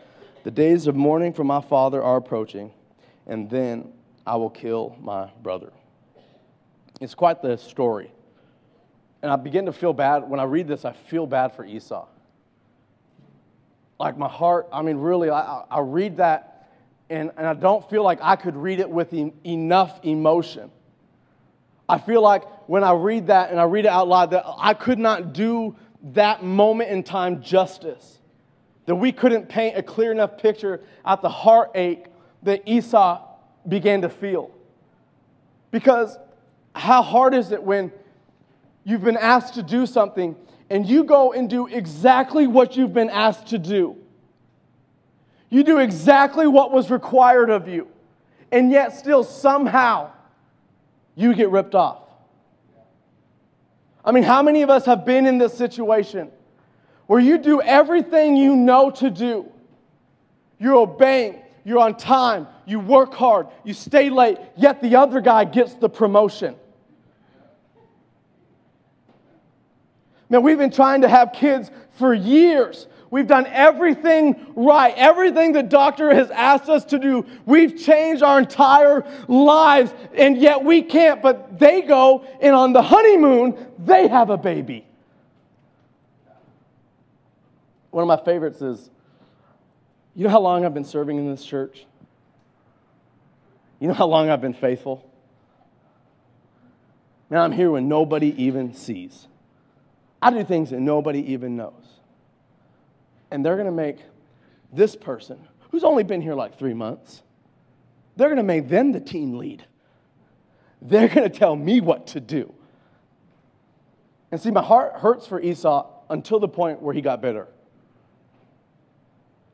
The 0.45 0.51
days 0.51 0.87
of 0.87 0.95
mourning 0.95 1.33
for 1.33 1.45
my 1.45 1.61
father 1.61 2.03
are 2.03 2.17
approaching, 2.17 2.73
and 3.27 3.49
then 3.51 3.93
I 4.27 4.37
will 4.37 4.51
kill 4.51 4.97
my 5.01 5.31
brother. 5.43 5.73
It's 7.01 7.15
quite 7.15 7.43
the 7.43 7.57
story. 7.57 8.13
And 9.23 9.33
I 9.33 9.37
begin 9.37 9.67
to 9.67 9.73
feel 9.73 9.93
bad. 9.93 10.29
When 10.29 10.41
I 10.41 10.45
read 10.45 10.69
this, 10.69 10.85
I 10.85 10.93
feel 10.93 11.27
bad 11.27 11.55
for 11.55 11.65
Esau. 11.65 12.07
Like 13.99 14.17
my 14.17 14.29
heart, 14.29 14.69
I 14.73 14.83
mean, 14.83 14.99
really, 14.99 15.29
I, 15.29 15.65
I 15.71 15.81
read 15.81 16.19
that 16.19 16.71
and, 17.11 17.33
and 17.37 17.47
I 17.47 17.55
don't 17.55 17.89
feel 17.89 18.03
like 18.03 18.19
I 18.23 18.37
could 18.37 18.57
read 18.57 18.81
it 18.81 18.89
with 18.89 19.13
e- 19.13 19.33
enough 19.45 20.01
emotion. 20.05 20.71
I 21.89 21.99
feel 21.99 22.23
like 22.23 22.45
when 22.69 22.85
I 22.85 22.93
read 22.93 23.29
that 23.29 23.51
and 23.51 23.59
I 23.59 23.65
read 23.65 23.87
it 23.87 23.91
out 23.91 24.09
loud, 24.09 24.31
that 24.33 24.45
I 24.47 24.75
could 24.75 24.99
not 24.99 25.33
do 25.33 25.75
that 26.13 26.45
moment 26.45 26.91
in 26.91 27.03
time 27.03 27.43
justice. 27.43 28.19
That 28.87 28.97
we 28.97 29.11
couldn't 29.11 29.49
paint 29.49 29.77
a 29.77 29.83
clear 29.83 30.13
enough 30.13 30.39
picture 30.39 30.83
at 31.05 31.23
the 31.23 31.29
heartache 31.29 32.07
that 32.43 32.63
Esau 32.67 33.23
began 33.67 34.03
to 34.03 34.09
feel. 34.09 34.51
Because 35.71 36.19
how 36.75 37.03
hard 37.03 37.35
is 37.35 37.53
it 37.53 37.63
when 37.63 37.91
you've 38.89 39.05
been 39.05 39.19
asked 39.19 39.53
to 39.53 39.63
do 39.63 39.85
something 39.85 40.35
and 40.71 40.89
you 40.89 41.05
go 41.05 41.35
and 41.35 41.51
do 41.51 41.67
exactly 41.67 42.47
what 42.47 42.75
you've 42.75 42.95
been 42.95 43.11
asked 43.11 43.49
to 43.49 43.59
do. 43.59 43.95
You 45.51 45.63
do 45.63 45.79
exactly 45.79 46.47
what 46.47 46.73
was 46.73 46.91
required 46.91 47.51
of 47.51 47.69
you, 47.69 47.87
and 48.51 48.71
yet 48.71 48.97
still 48.97 49.25
somehow 49.25 50.11
you 51.15 51.35
get 51.35 51.51
ripped 51.51 51.75
off. 51.75 52.03
I 54.03 54.11
mean, 54.11 54.23
how 54.23 54.43
many 54.43 54.63
of 54.63 54.71
us 54.71 54.87
have 54.87 55.05
been 55.05 55.27
in 55.27 55.37
this 55.37 55.53
situation 55.53 56.31
where 57.09 57.21
you 57.21 57.37
do 57.37 57.61
everything 57.61 58.37
you 58.37 58.57
know 58.57 58.91
to 58.93 59.11
do? 59.11 59.53
You're 60.59 60.77
obeying, 60.77 61.43
you're 61.63 61.79
on 61.79 61.95
time, 61.95 62.47
you 62.65 62.81
work 62.81 63.13
hard, 63.13 63.49
you 63.65 63.75
stay 63.75 64.09
late, 64.09 64.39
yet 64.57 64.81
the 64.81 64.97
other 64.97 65.21
guy 65.21 65.45
gets 65.45 65.75
the 65.75 65.91
promotion. 65.91 66.57
Man, 70.31 70.43
we've 70.43 70.59
been 70.59 70.71
trying 70.71 71.03
to 71.03 71.09
have 71.09 71.33
kids 71.33 71.71
for 71.93 72.13
years. 72.13 72.87
We've 73.11 73.27
done 73.27 73.47
everything 73.47 74.53
right, 74.55 74.93
everything 74.97 75.53
the 75.53 75.63
doctor 75.63 76.15
has 76.15 76.31
asked 76.31 76.69
us 76.69 76.85
to 76.87 76.99
do. 76.99 77.25
We've 77.47 77.79
changed 77.79 78.23
our 78.23 78.39
entire 78.39 79.07
lives, 79.29 79.95
and 80.15 80.37
yet 80.37 80.63
we 80.63 80.83
can't. 80.83 81.23
But 81.23 81.59
they 81.59 81.81
go, 81.83 82.27
and 82.43 82.55
on 82.55 82.75
the 82.75 82.83
honeymoon, 82.83 83.57
they 83.79 84.09
have 84.09 84.29
a 84.29 84.37
baby. 84.37 84.85
One 87.91 88.03
of 88.03 88.09
my 88.09 88.23
favorites 88.23 88.61
is 88.61 88.91
you 90.15 90.25
know 90.25 90.31
how 90.31 90.41
long 90.41 90.67
I've 90.67 90.75
been 90.75 90.85
serving 90.85 91.17
in 91.17 91.31
this 91.31 91.45
church? 91.45 91.87
You 93.79 93.87
know 93.87 93.95
how 93.95 94.07
long 94.07 94.29
I've 94.29 94.41
been 94.41 94.53
faithful? 94.53 95.09
Man, 97.31 97.41
I'm 97.41 97.53
here 97.53 97.71
when 97.71 97.89
nobody 97.89 98.35
even 98.43 98.75
sees. 98.75 99.28
I 100.21 100.31
do 100.31 100.45
things 100.45 100.71
that 100.71 100.81
nobody 100.81 101.33
even 101.33 101.57
knows. 101.57 101.73
And 103.31 103.45
they're 103.45 103.57
going 103.57 103.67
to 103.67 103.73
make 103.73 103.99
this 104.73 104.97
person, 104.97 105.39
who's 105.71 105.85
only 105.85 106.03
been 106.03 106.21
here 106.21 106.35
like 106.35 106.59
three 106.59 106.75
months, 106.75 107.23
they're 108.17 108.29
going 108.29 108.39
to 108.39 108.43
make 108.43 108.69
them 108.69 108.93
the 108.93 109.01
team 109.01 109.39
lead. 109.39 109.65
They're 110.83 111.09
going 111.09 111.31
to 111.31 111.37
tell 111.39 111.57
me 111.57 111.81
what 111.81 112.09
to 112.09 112.21
do. 112.21 112.53
And 114.31 114.41
see, 114.41 114.51
my 114.51 114.63
heart 114.63 114.95
hurts 114.97 115.27
for 115.27 115.41
Esau 115.41 115.87
until 116.11 116.39
the 116.39 116.49
point 116.49 116.83
where 116.83 116.95
he 116.95 117.01
got 117.01 117.21
bitter. 117.21 117.49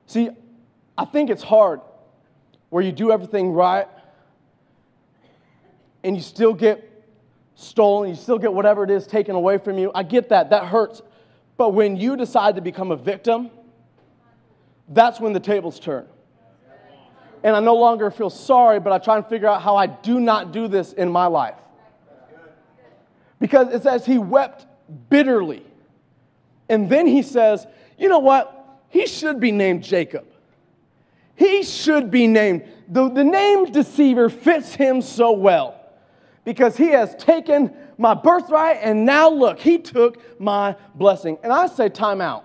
See, 0.07 0.31
I 0.97 1.05
think 1.05 1.31
it's 1.31 1.43
hard 1.43 1.81
where 2.71 2.83
you 2.83 2.93
do 2.93 3.11
everything 3.11 3.53
right 3.53 3.89
and 6.03 6.17
you 6.17 6.23
still 6.23 6.55
get 6.55 6.94
stolen, 7.55 8.11
you 8.11 8.17
still 8.17 8.39
get 8.39 8.53
whatever 8.53 8.85
it 8.85 8.91
is 8.91 9.07
taken 9.07 9.35
away 9.35 9.59
from 9.59 9.79
you. 9.79 9.91
I 9.95 10.03
get 10.03 10.29
that, 10.31 10.51
that 10.51 10.67
hurts. 10.67 11.03
But 11.57 11.71
when 11.71 11.97
you 11.97 12.17
decide 12.17 12.57
to 12.57 12.61
become 12.61 12.91
a 12.91 12.97
victim, 12.97 13.51
that's 14.89 15.21
when 15.21 15.33
the 15.33 15.41
tables 15.41 15.79
turn. 15.79 16.07
And 17.43 17.55
I 17.55 17.61
no 17.61 17.75
longer 17.75 18.11
feel 18.11 18.31
sorry, 18.31 18.81
but 18.81 18.93
I 18.93 18.99
try 18.99 19.17
and 19.17 19.27
figure 19.27 19.49
out 19.49 19.63
how 19.63 19.77
I 19.77 19.87
do 19.87 20.19
not 20.19 20.53
do 20.53 20.67
this 20.67 20.93
in 20.93 21.11
my 21.11 21.27
life. 21.27 21.57
Because 23.39 23.73
it 23.73 23.83
says 23.83 24.07
he 24.07 24.19
wept 24.19 24.67
bitterly. 25.11 25.65
And 26.69 26.89
then 26.89 27.07
he 27.07 27.23
says, 27.23 27.67
You 27.99 28.09
know 28.09 28.21
what? 28.21 28.51
He 28.89 29.07
should 29.07 29.41
be 29.41 29.53
named 29.53 29.83
Jacob. 29.83 30.27
He 31.37 31.63
should 31.63 32.11
be 32.11 32.27
named. 32.27 32.65
The, 32.89 33.11
the 33.11 33.25
name 33.25 33.71
deceiver 33.71 34.31
fits 34.31 34.75
him 34.75 35.03
so 35.03 35.33
well 35.33 35.84
because 36.45 36.77
he 36.77 36.89
has 36.89 37.15
taken 37.17 37.75
my 37.97 38.15
birthright 38.15 38.79
and 38.83 39.05
now 39.05 39.31
look, 39.31 39.59
he 39.59 39.79
took 39.79 40.41
my 40.41 40.77
blessing. 40.95 41.39
And 41.43 41.53
I 41.53 41.67
say, 41.67 41.89
time 41.89 42.21
out. 42.21 42.45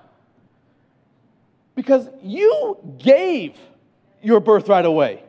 Because 1.75 2.07
you 2.21 2.77
gave 2.97 3.57
your 4.21 4.39
birthright 4.39 4.85
away. 4.85 5.23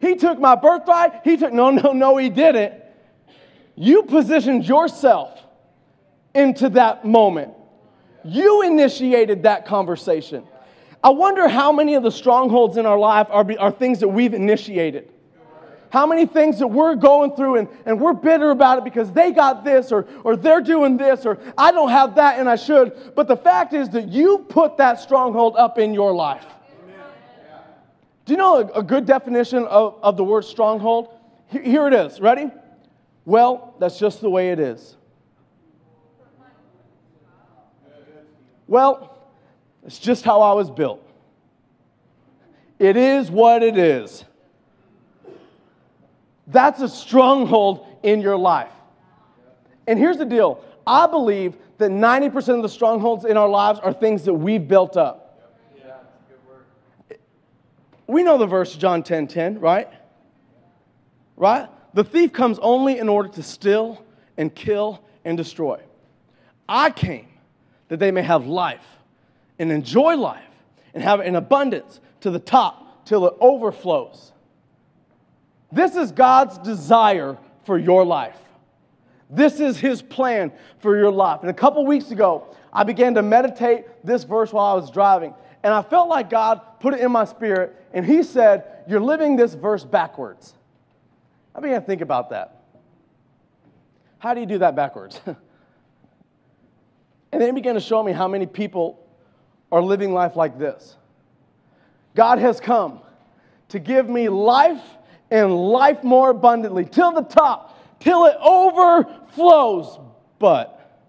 He 0.00 0.16
took 0.16 0.38
my 0.38 0.54
birthright. 0.54 1.20
He 1.24 1.36
took, 1.36 1.52
no, 1.52 1.70
no, 1.70 1.92
no, 1.92 2.16
he 2.18 2.28
didn't. 2.28 2.74
You 3.74 4.02
positioned 4.02 4.66
yourself 4.66 5.40
into 6.34 6.68
that 6.70 7.04
moment. 7.04 7.54
You 8.24 8.62
initiated 8.62 9.44
that 9.44 9.66
conversation. 9.66 10.44
I 11.02 11.10
wonder 11.10 11.48
how 11.48 11.72
many 11.72 11.94
of 11.94 12.02
the 12.02 12.10
strongholds 12.10 12.76
in 12.76 12.86
our 12.86 12.98
life 12.98 13.26
are, 13.30 13.46
are 13.58 13.70
things 13.70 14.00
that 14.00 14.08
we've 14.08 14.34
initiated. 14.34 15.13
How 15.94 16.06
many 16.06 16.26
things 16.26 16.58
that 16.58 16.66
we're 16.66 16.96
going 16.96 17.36
through 17.36 17.58
and, 17.58 17.68
and 17.86 18.00
we're 18.00 18.14
bitter 18.14 18.50
about 18.50 18.78
it 18.78 18.82
because 18.82 19.12
they 19.12 19.30
got 19.30 19.62
this 19.64 19.92
or, 19.92 20.08
or 20.24 20.34
they're 20.34 20.60
doing 20.60 20.96
this 20.96 21.24
or 21.24 21.38
I 21.56 21.70
don't 21.70 21.90
have 21.90 22.16
that 22.16 22.40
and 22.40 22.48
I 22.48 22.56
should. 22.56 23.14
But 23.14 23.28
the 23.28 23.36
fact 23.36 23.74
is 23.74 23.88
that 23.90 24.08
you 24.08 24.38
put 24.48 24.76
that 24.78 24.98
stronghold 25.00 25.54
up 25.56 25.78
in 25.78 25.94
your 25.94 26.12
life. 26.12 26.46
Do 28.24 28.32
you 28.32 28.36
know 28.36 28.56
a, 28.56 28.80
a 28.80 28.82
good 28.82 29.06
definition 29.06 29.66
of, 29.66 30.00
of 30.02 30.16
the 30.16 30.24
word 30.24 30.42
stronghold? 30.42 31.16
Here 31.46 31.86
it 31.86 31.94
is. 31.94 32.20
Ready? 32.20 32.50
Well, 33.24 33.76
that's 33.78 33.96
just 33.96 34.20
the 34.20 34.28
way 34.28 34.50
it 34.50 34.58
is. 34.58 34.96
Well, 38.66 39.16
it's 39.86 40.00
just 40.00 40.24
how 40.24 40.40
I 40.40 40.54
was 40.54 40.72
built. 40.72 41.08
It 42.80 42.96
is 42.96 43.30
what 43.30 43.62
it 43.62 43.78
is. 43.78 44.24
That's 46.46 46.80
a 46.80 46.88
stronghold 46.88 47.86
in 48.02 48.20
your 48.20 48.36
life. 48.36 48.72
And 49.86 49.98
here's 49.98 50.18
the 50.18 50.24
deal 50.24 50.62
I 50.86 51.06
believe 51.06 51.56
that 51.78 51.90
90% 51.90 52.56
of 52.56 52.62
the 52.62 52.68
strongholds 52.68 53.24
in 53.24 53.36
our 53.36 53.48
lives 53.48 53.80
are 53.80 53.92
things 53.92 54.24
that 54.24 54.34
we've 54.34 54.66
built 54.66 54.96
up. 54.96 55.20
We 58.06 58.22
know 58.22 58.36
the 58.36 58.46
verse 58.46 58.76
John 58.76 59.02
10 59.02 59.28
10, 59.28 59.60
right? 59.60 59.88
Right? 61.36 61.68
The 61.94 62.04
thief 62.04 62.32
comes 62.32 62.58
only 62.60 62.98
in 62.98 63.08
order 63.08 63.28
to 63.30 63.42
steal 63.42 64.04
and 64.36 64.54
kill 64.54 65.02
and 65.24 65.36
destroy. 65.36 65.80
I 66.68 66.90
came 66.90 67.28
that 67.88 67.98
they 67.98 68.10
may 68.10 68.22
have 68.22 68.46
life 68.46 68.84
and 69.58 69.72
enjoy 69.72 70.16
life 70.16 70.42
and 70.92 71.02
have 71.02 71.20
it 71.20 71.26
in 71.26 71.36
abundance 71.36 72.00
to 72.20 72.30
the 72.30 72.38
top 72.38 73.06
till 73.06 73.26
it 73.26 73.34
overflows. 73.40 74.32
This 75.74 75.96
is 75.96 76.12
God's 76.12 76.56
desire 76.58 77.36
for 77.64 77.76
your 77.76 78.04
life. 78.04 78.38
This 79.28 79.58
is 79.58 79.76
His 79.76 80.00
plan 80.00 80.52
for 80.78 80.96
your 80.96 81.10
life. 81.10 81.40
And 81.40 81.50
a 81.50 81.54
couple 81.54 81.84
weeks 81.84 82.12
ago, 82.12 82.54
I 82.72 82.84
began 82.84 83.14
to 83.14 83.22
meditate 83.22 83.86
this 84.04 84.22
verse 84.22 84.52
while 84.52 84.66
I 84.66 84.74
was 84.74 84.88
driving. 84.90 85.34
And 85.64 85.74
I 85.74 85.82
felt 85.82 86.08
like 86.08 86.30
God 86.30 86.60
put 86.78 86.94
it 86.94 87.00
in 87.00 87.10
my 87.10 87.24
spirit, 87.24 87.74
and 87.92 88.06
He 88.06 88.22
said, 88.22 88.84
You're 88.86 89.00
living 89.00 89.34
this 89.34 89.54
verse 89.54 89.84
backwards. 89.84 90.54
I 91.56 91.60
began 91.60 91.80
to 91.80 91.86
think 91.86 92.02
about 92.02 92.30
that. 92.30 92.62
How 94.18 94.32
do 94.32 94.40
you 94.40 94.46
do 94.46 94.58
that 94.58 94.76
backwards? 94.76 95.20
and 95.26 95.36
then 97.32 97.48
He 97.48 97.52
began 97.52 97.74
to 97.74 97.80
show 97.80 98.00
me 98.00 98.12
how 98.12 98.28
many 98.28 98.46
people 98.46 99.04
are 99.72 99.82
living 99.82 100.12
life 100.12 100.36
like 100.36 100.56
this 100.56 100.96
God 102.14 102.38
has 102.38 102.60
come 102.60 103.00
to 103.70 103.80
give 103.80 104.08
me 104.08 104.28
life 104.28 104.82
and 105.34 105.52
life 105.52 106.04
more 106.04 106.30
abundantly 106.30 106.84
till 106.84 107.10
the 107.10 107.22
top, 107.22 107.98
till 107.98 108.24
it 108.26 108.36
overflows. 108.40 109.98
But 110.38 111.02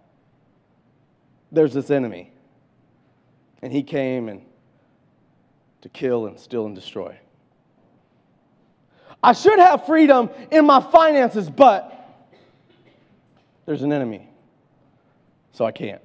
there's 1.52 1.76
this 1.76 1.92
enemy, 1.92 2.32
and 3.62 3.72
he 3.72 3.84
came 3.84 4.28
and 4.28 4.42
to 5.82 5.90
kill 5.90 6.26
and 6.26 6.40
steal 6.40 6.66
and 6.66 6.74
destroy. 6.74 7.16
I 9.22 9.34
should 9.34 9.60
have 9.60 9.86
freedom 9.86 10.32
in 10.50 10.66
my 10.66 10.82
finances, 10.82 11.48
but 11.48 11.92
there's 13.68 13.84
an 13.84 13.94
enemy, 13.94 14.28
so 15.52 15.66
I 15.66 15.72
can't. 15.72 16.02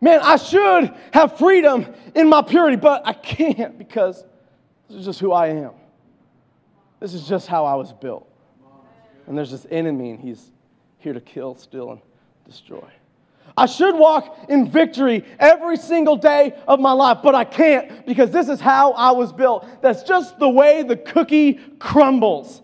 Man, 0.00 0.18
I 0.20 0.34
should 0.34 0.92
have 1.12 1.38
freedom 1.38 1.86
in 2.16 2.28
my 2.28 2.42
purity, 2.42 2.76
but 2.76 3.06
I 3.06 3.12
can't 3.12 3.78
because 3.78 4.24
this 4.88 4.98
is 4.98 5.04
just 5.04 5.20
who 5.20 5.32
I 5.32 5.48
am. 5.48 5.72
This 7.00 7.14
is 7.14 7.28
just 7.28 7.46
how 7.46 7.64
I 7.64 7.74
was 7.74 7.92
built. 7.92 8.28
And 9.26 9.36
there's 9.36 9.50
this 9.50 9.66
enemy, 9.70 10.10
and 10.10 10.20
he's 10.20 10.52
here 10.98 11.12
to 11.12 11.20
kill, 11.20 11.54
steal, 11.56 11.90
and 11.90 12.00
destroy. 12.44 12.84
I 13.56 13.66
should 13.66 13.94
walk 13.94 14.46
in 14.48 14.70
victory 14.70 15.24
every 15.38 15.76
single 15.76 16.16
day 16.16 16.54
of 16.68 16.78
my 16.78 16.92
life, 16.92 17.18
but 17.22 17.34
I 17.34 17.44
can't 17.44 18.04
because 18.06 18.30
this 18.30 18.48
is 18.48 18.60
how 18.60 18.92
I 18.92 19.12
was 19.12 19.32
built. 19.32 19.66
That's 19.82 20.02
just 20.02 20.38
the 20.38 20.48
way 20.48 20.82
the 20.82 20.96
cookie 20.96 21.54
crumbles. 21.78 22.60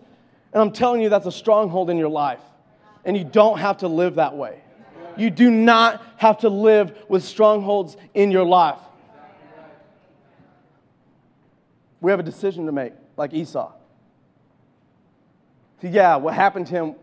And 0.51 0.61
I'm 0.61 0.71
telling 0.71 1.01
you, 1.01 1.09
that's 1.09 1.25
a 1.25 1.31
stronghold 1.31 1.89
in 1.89 1.97
your 1.97 2.09
life. 2.09 2.41
And 3.05 3.17
you 3.17 3.23
don't 3.23 3.57
have 3.59 3.77
to 3.77 3.87
live 3.87 4.15
that 4.15 4.35
way. 4.35 4.61
You 5.17 5.29
do 5.29 5.49
not 5.49 6.03
have 6.17 6.39
to 6.39 6.49
live 6.49 6.95
with 7.09 7.23
strongholds 7.23 7.97
in 8.13 8.31
your 8.31 8.45
life. 8.45 8.79
We 12.03 12.11
have 12.11 12.19
a 12.19 12.23
decision 12.23 12.65
to 12.65 12.73
make, 12.73 12.91
like 13.15 13.33
Esau. 13.33 13.71
See, 15.81 15.87
yeah, 15.87 16.17
what 16.17 16.33
happened 16.33 16.67
to 16.67 16.73
him 16.73 16.95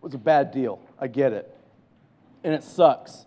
was 0.00 0.14
a 0.14 0.18
bad 0.18 0.52
deal. 0.52 0.80
I 0.98 1.06
get 1.06 1.34
it. 1.34 1.54
And 2.42 2.54
it 2.54 2.64
sucks. 2.64 3.26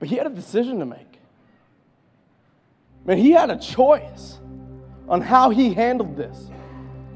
But 0.00 0.08
he 0.08 0.16
had 0.16 0.26
a 0.26 0.30
decision 0.30 0.80
to 0.80 0.84
make. 0.84 1.20
Man, 3.04 3.16
he 3.16 3.30
had 3.30 3.48
a 3.48 3.56
choice 3.56 4.40
on 5.08 5.20
how 5.20 5.50
he 5.50 5.72
handled 5.72 6.16
this. 6.16 6.50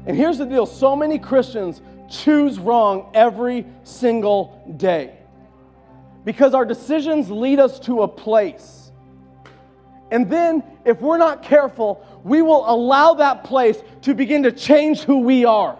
And 0.05 0.15
here's 0.15 0.37
the 0.37 0.45
deal 0.45 0.65
so 0.65 0.95
many 0.95 1.19
Christians 1.19 1.81
choose 2.09 2.57
wrong 2.57 3.11
every 3.13 3.65
single 3.83 4.63
day 4.77 5.17
because 6.23 6.53
our 6.53 6.63
decisions 6.63 7.29
lead 7.29 7.59
us 7.59 7.81
to 7.81 8.03
a 8.03 8.07
place. 8.07 8.93
And 10.09 10.29
then, 10.29 10.63
if 10.85 11.01
we're 11.01 11.17
not 11.17 11.41
careful, 11.41 12.05
we 12.23 12.41
will 12.41 12.69
allow 12.69 13.15
that 13.15 13.43
place 13.43 13.81
to 14.03 14.13
begin 14.13 14.43
to 14.43 14.51
change 14.51 15.01
who 15.01 15.19
we 15.19 15.45
are, 15.45 15.77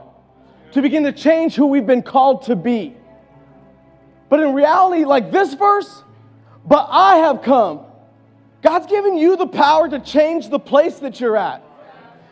to 0.74 0.82
begin 0.82 1.04
to 1.04 1.12
change 1.12 1.56
who 1.56 1.68
we've 1.68 1.86
been 1.86 2.02
called 2.02 2.44
to 2.44 2.56
be. 2.56 2.96
But 4.30 4.40
in 4.40 4.54
reality, 4.54 5.06
like 5.06 5.32
this 5.32 5.54
verse, 5.54 6.04
but 6.66 6.88
I 6.90 7.18
have 7.18 7.42
come. 7.42 7.82
God's 8.62 8.88
given 8.88 9.18
you 9.18 9.36
the 9.36 9.48
power 9.48 9.90
to 9.90 10.00
change 10.00 10.50
the 10.50 10.60
place 10.60 11.00
that 11.00 11.20
you're 11.20 11.38
at. 11.38 11.64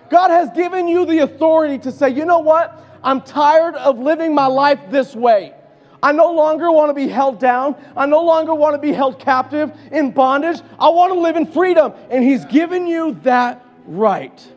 God 0.09 0.29
has 0.29 0.49
given 0.51 0.87
you 0.87 1.05
the 1.05 1.19
authority 1.19 1.77
to 1.79 1.91
say, 1.91 2.09
you 2.09 2.25
know 2.25 2.39
what? 2.39 2.83
I'm 3.03 3.21
tired 3.21 3.75
of 3.75 3.99
living 3.99 4.33
my 4.33 4.47
life 4.47 4.79
this 4.89 5.15
way. 5.15 5.53
I 6.01 6.11
no 6.11 6.31
longer 6.31 6.71
want 6.71 6.89
to 6.89 6.93
be 6.93 7.07
held 7.07 7.39
down. 7.39 7.75
I 7.95 8.05
no 8.05 8.23
longer 8.23 8.53
want 8.53 8.73
to 8.73 8.79
be 8.79 8.93
held 8.93 9.19
captive 9.19 9.71
in 9.91 10.11
bondage. 10.11 10.61
I 10.79 10.89
want 10.89 11.13
to 11.13 11.19
live 11.19 11.35
in 11.35 11.45
freedom. 11.45 11.93
And 12.09 12.23
He's 12.23 12.45
given 12.45 12.87
you 12.87 13.19
that 13.23 13.65
right. 13.89 14.47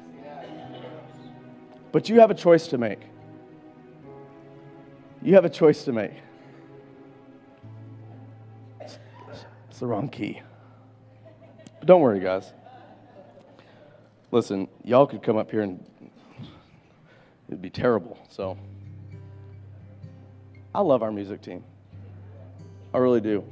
But 1.90 2.08
you 2.08 2.20
have 2.20 2.30
a 2.30 2.34
choice 2.34 2.68
to 2.68 2.78
make. 2.78 3.00
You 5.22 5.34
have 5.34 5.44
a 5.44 5.50
choice 5.50 5.84
to 5.84 5.92
make. 5.92 6.12
It's 8.80 9.78
the 9.78 9.86
wrong 9.86 10.08
key. 10.08 10.40
But 11.78 11.86
don't 11.86 12.00
worry, 12.00 12.20
guys. 12.20 12.52
Listen, 14.30 14.68
y'all 14.84 15.06
could 15.06 15.22
come 15.22 15.36
up 15.36 15.50
here 15.50 15.62
and 15.62 15.84
it'd 17.48 17.62
be 17.62 17.70
terrible. 17.70 18.18
So 18.30 18.56
I 20.74 20.80
love 20.80 21.02
our 21.02 21.12
music 21.12 21.42
team. 21.42 21.62
I 22.94 22.98
really 22.98 23.20
do. 23.20 23.44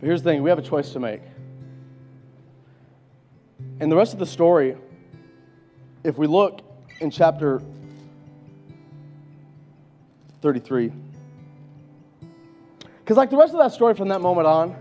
But 0.00 0.06
here's 0.06 0.22
the 0.22 0.30
thing 0.30 0.42
we 0.42 0.50
have 0.50 0.58
a 0.58 0.62
choice 0.62 0.92
to 0.92 1.00
make. 1.00 1.22
And 3.80 3.92
the 3.92 3.96
rest 3.96 4.12
of 4.12 4.18
the 4.18 4.26
story, 4.26 4.76
if 6.02 6.18
we 6.18 6.26
look 6.26 6.62
in 7.00 7.10
chapter 7.10 7.62
33, 10.42 10.92
because, 12.98 13.16
like 13.16 13.30
the 13.30 13.36
rest 13.36 13.52
of 13.52 13.60
that 13.60 13.72
story 13.72 13.94
from 13.94 14.08
that 14.08 14.20
moment 14.20 14.46
on, 14.46 14.76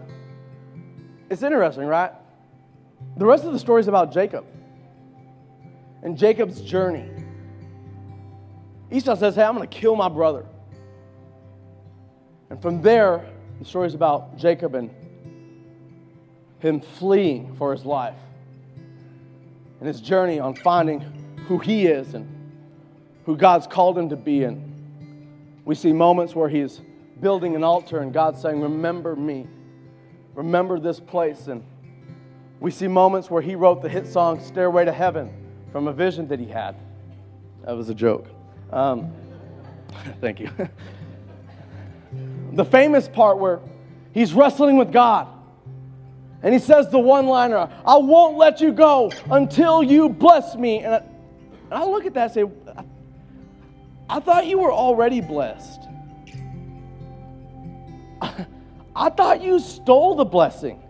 it's 1.30 1.44
interesting, 1.44 1.86
right? 1.86 2.12
The 3.18 3.26
rest 3.26 3.46
of 3.46 3.54
the 3.54 3.60
story 3.60 3.82
is 3.82 3.88
about 3.88 4.12
Jacob 4.12 4.46
and 6.02 6.18
Jacob's 6.18 6.62
journey. 6.62 7.10
Esau 8.92 9.16
says, 9.16 9.36
Hey, 9.36 9.44
I'm 9.44 9.56
going 9.56 9.68
to 9.68 9.78
kill 9.80 9.96
my 9.96 10.10
brother. 10.10 10.46
And 12.50 12.62
from 12.62 12.82
there, 12.82 13.30
the 13.60 13.66
story 13.66 13.88
is 13.88 13.94
about 13.94 14.38
Jacob 14.38 14.74
and 14.76 14.90
him 16.60 16.82
fleeing 16.82 17.56
for 17.56 17.72
his 17.72 17.86
life 17.86 18.16
and 19.80 19.88
his 19.88 20.02
journey 20.02 20.40
on 20.40 20.56
finding 20.56 21.02
who 21.48 21.58
he 21.58 21.88
is 21.88 22.13
and 22.13 22.28
who 23.26 23.38
God's 23.38 23.68
called 23.68 23.98
him 23.98 24.10
to 24.10 24.16
be. 24.16 24.44
And 24.44 24.63
we 25.66 25.76
see 25.76 25.94
moments 25.94 26.36
where 26.36 26.50
he's 26.50 26.82
building 27.20 27.56
an 27.56 27.63
altar 27.63 28.00
and 28.00 28.13
God's 28.13 28.42
saying, 28.42 28.62
Remember 28.62 29.16
me, 29.16 29.48
remember 30.34 30.80
this 30.80 31.00
place. 31.00 31.48
And 31.48 31.63
we 32.60 32.72
see 32.72 32.88
moments 32.88 33.30
where 33.30 33.42
he 33.42 33.56
wrote 33.56 33.82
the 33.82 33.90
hit 33.90 34.08
song 34.08 34.42
Stairway 34.42 34.86
to 34.86 34.92
Heaven 34.92 35.32
from 35.72 35.88
a 35.88 35.94
vision 35.94 36.28
that 36.30 36.40
he 36.40 36.48
had. 36.48 36.76
That 37.63 37.76
was 37.76 37.90
a 37.90 37.96
joke. 37.96 38.28
Um, 38.72 39.12
thank 40.22 40.40
you. 40.40 40.50
the 42.54 42.66
famous 42.66 43.08
part 43.08 43.38
where 43.38 43.60
he's 44.13 44.34
wrestling 44.34 44.78
with 44.78 44.92
God. 44.92 45.28
And 46.43 46.54
he 46.54 46.60
says 46.60 46.89
the 46.89 47.00
one 47.00 47.26
liner, 47.26 47.69
I 47.86 47.97
won't 47.97 48.38
let 48.38 48.62
you 48.62 48.71
go 48.71 49.12
until 49.32 49.82
you 49.82 50.10
bless 50.10 50.56
me. 50.56 50.80
And 50.80 50.95
I, 50.95 50.97
and 50.97 51.73
I 51.73 51.84
look 51.84 52.06
at 52.06 52.13
that 52.13 52.36
and 52.38 52.50
say, 52.50 52.84
I, 54.10 54.19
thought 54.19 54.45
you 54.45 54.60
were 54.60 54.71
already 54.71 55.19
blessed. 55.19 55.82
I, 58.21 58.45
I 58.95 59.10
thought 59.10 59.41
you 59.41 59.60
stole 59.60 60.15
the 60.15 60.26
blessing. 60.26 60.82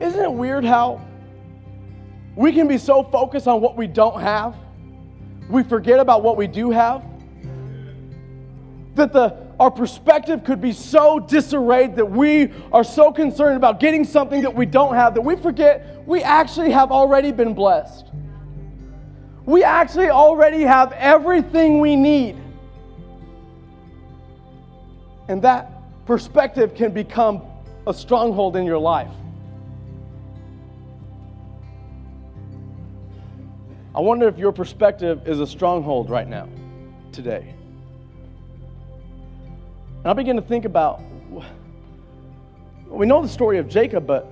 Isn't 0.00 0.22
it 0.22 0.32
weird 0.32 0.64
how 0.64 1.00
we 2.34 2.52
can 2.52 2.68
be 2.68 2.78
so 2.78 3.02
focused 3.02 3.48
on 3.48 3.60
what 3.60 3.76
we 3.76 3.86
don't 3.86 4.20
have, 4.20 4.54
we 5.48 5.62
forget 5.62 5.98
about 5.98 6.22
what 6.22 6.36
we 6.36 6.46
do 6.46 6.70
have? 6.70 7.02
That 8.94 9.12
the 9.12 9.45
our 9.58 9.70
perspective 9.70 10.44
could 10.44 10.60
be 10.60 10.72
so 10.72 11.18
disarrayed 11.18 11.96
that 11.96 12.10
we 12.10 12.52
are 12.72 12.84
so 12.84 13.10
concerned 13.10 13.56
about 13.56 13.80
getting 13.80 14.04
something 14.04 14.42
that 14.42 14.54
we 14.54 14.66
don't 14.66 14.94
have 14.94 15.14
that 15.14 15.22
we 15.22 15.36
forget 15.36 16.02
we 16.06 16.22
actually 16.22 16.70
have 16.70 16.92
already 16.92 17.32
been 17.32 17.54
blessed. 17.54 18.06
We 19.44 19.64
actually 19.64 20.10
already 20.10 20.62
have 20.62 20.92
everything 20.92 21.80
we 21.80 21.96
need. 21.96 22.36
And 25.28 25.42
that 25.42 25.72
perspective 26.04 26.74
can 26.74 26.92
become 26.92 27.42
a 27.86 27.94
stronghold 27.94 28.56
in 28.56 28.64
your 28.64 28.78
life. 28.78 29.10
I 33.94 34.00
wonder 34.00 34.28
if 34.28 34.36
your 34.36 34.52
perspective 34.52 35.26
is 35.26 35.40
a 35.40 35.46
stronghold 35.46 36.10
right 36.10 36.28
now, 36.28 36.48
today. 37.12 37.55
And 40.06 40.12
I 40.12 40.14
begin 40.14 40.36
to 40.36 40.42
think 40.42 40.66
about 40.66 41.02
we 42.86 43.06
know 43.06 43.20
the 43.20 43.28
story 43.28 43.58
of 43.58 43.68
Jacob, 43.68 44.06
but 44.06 44.22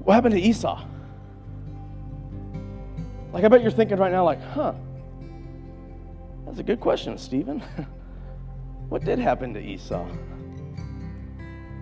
what 0.00 0.14
happened 0.14 0.34
to 0.34 0.40
Esau? 0.40 0.84
Like, 3.32 3.44
I 3.44 3.48
bet 3.48 3.62
you're 3.62 3.70
thinking 3.70 3.98
right 3.98 4.10
now, 4.10 4.24
like, 4.24 4.42
huh, 4.42 4.74
that's 6.44 6.58
a 6.58 6.64
good 6.64 6.80
question, 6.80 7.16
Stephen. 7.16 7.60
what 8.88 9.04
did 9.04 9.20
happen 9.20 9.54
to 9.54 9.60
Esau? 9.60 10.08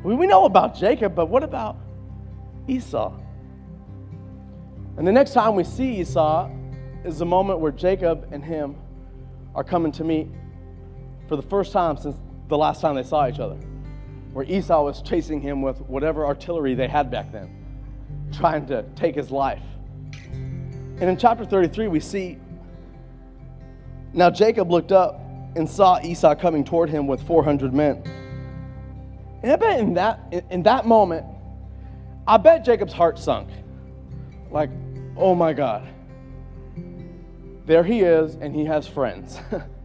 We, 0.04 0.14
we 0.14 0.26
know 0.26 0.44
about 0.44 0.76
Jacob, 0.76 1.14
but 1.14 1.30
what 1.30 1.42
about 1.42 1.78
Esau? 2.68 3.18
And 4.98 5.08
the 5.08 5.12
next 5.12 5.32
time 5.32 5.54
we 5.54 5.64
see 5.64 5.98
Esau 5.98 6.50
is 7.06 7.20
the 7.20 7.24
moment 7.24 7.60
where 7.60 7.72
Jacob 7.72 8.28
and 8.32 8.44
him 8.44 8.76
are 9.54 9.64
coming 9.64 9.92
to 9.92 10.04
meet 10.04 10.28
for 11.30 11.36
the 11.36 11.42
first 11.42 11.72
time 11.72 11.96
since 11.96 12.16
the 12.48 12.58
last 12.58 12.80
time 12.80 12.96
they 12.96 13.04
saw 13.04 13.28
each 13.28 13.38
other, 13.38 13.54
where 14.32 14.44
Esau 14.46 14.82
was 14.82 15.00
chasing 15.00 15.40
him 15.40 15.62
with 15.62 15.80
whatever 15.82 16.26
artillery 16.26 16.74
they 16.74 16.88
had 16.88 17.08
back 17.08 17.30
then, 17.30 17.48
trying 18.32 18.66
to 18.66 18.82
take 18.96 19.14
his 19.14 19.30
life. 19.30 19.62
And 20.24 21.02
in 21.02 21.16
chapter 21.16 21.44
33, 21.44 21.86
we 21.86 22.00
see 22.00 22.36
now 24.12 24.28
Jacob 24.28 24.72
looked 24.72 24.90
up 24.90 25.20
and 25.54 25.70
saw 25.70 26.00
Esau 26.02 26.34
coming 26.34 26.64
toward 26.64 26.90
him 26.90 27.06
with 27.06 27.22
400 27.22 27.72
men. 27.72 28.02
And 29.44 29.52
I 29.52 29.56
bet 29.56 29.78
in 29.78 29.94
that, 29.94 30.44
in 30.50 30.64
that 30.64 30.84
moment, 30.84 31.24
I 32.26 32.38
bet 32.38 32.64
Jacob's 32.64 32.92
heart 32.92 33.20
sunk. 33.20 33.50
Like, 34.50 34.70
oh 35.16 35.36
my 35.36 35.52
God. 35.52 35.86
There 37.66 37.84
he 37.84 38.00
is, 38.00 38.34
and 38.34 38.52
he 38.52 38.64
has 38.64 38.88
friends. 38.88 39.38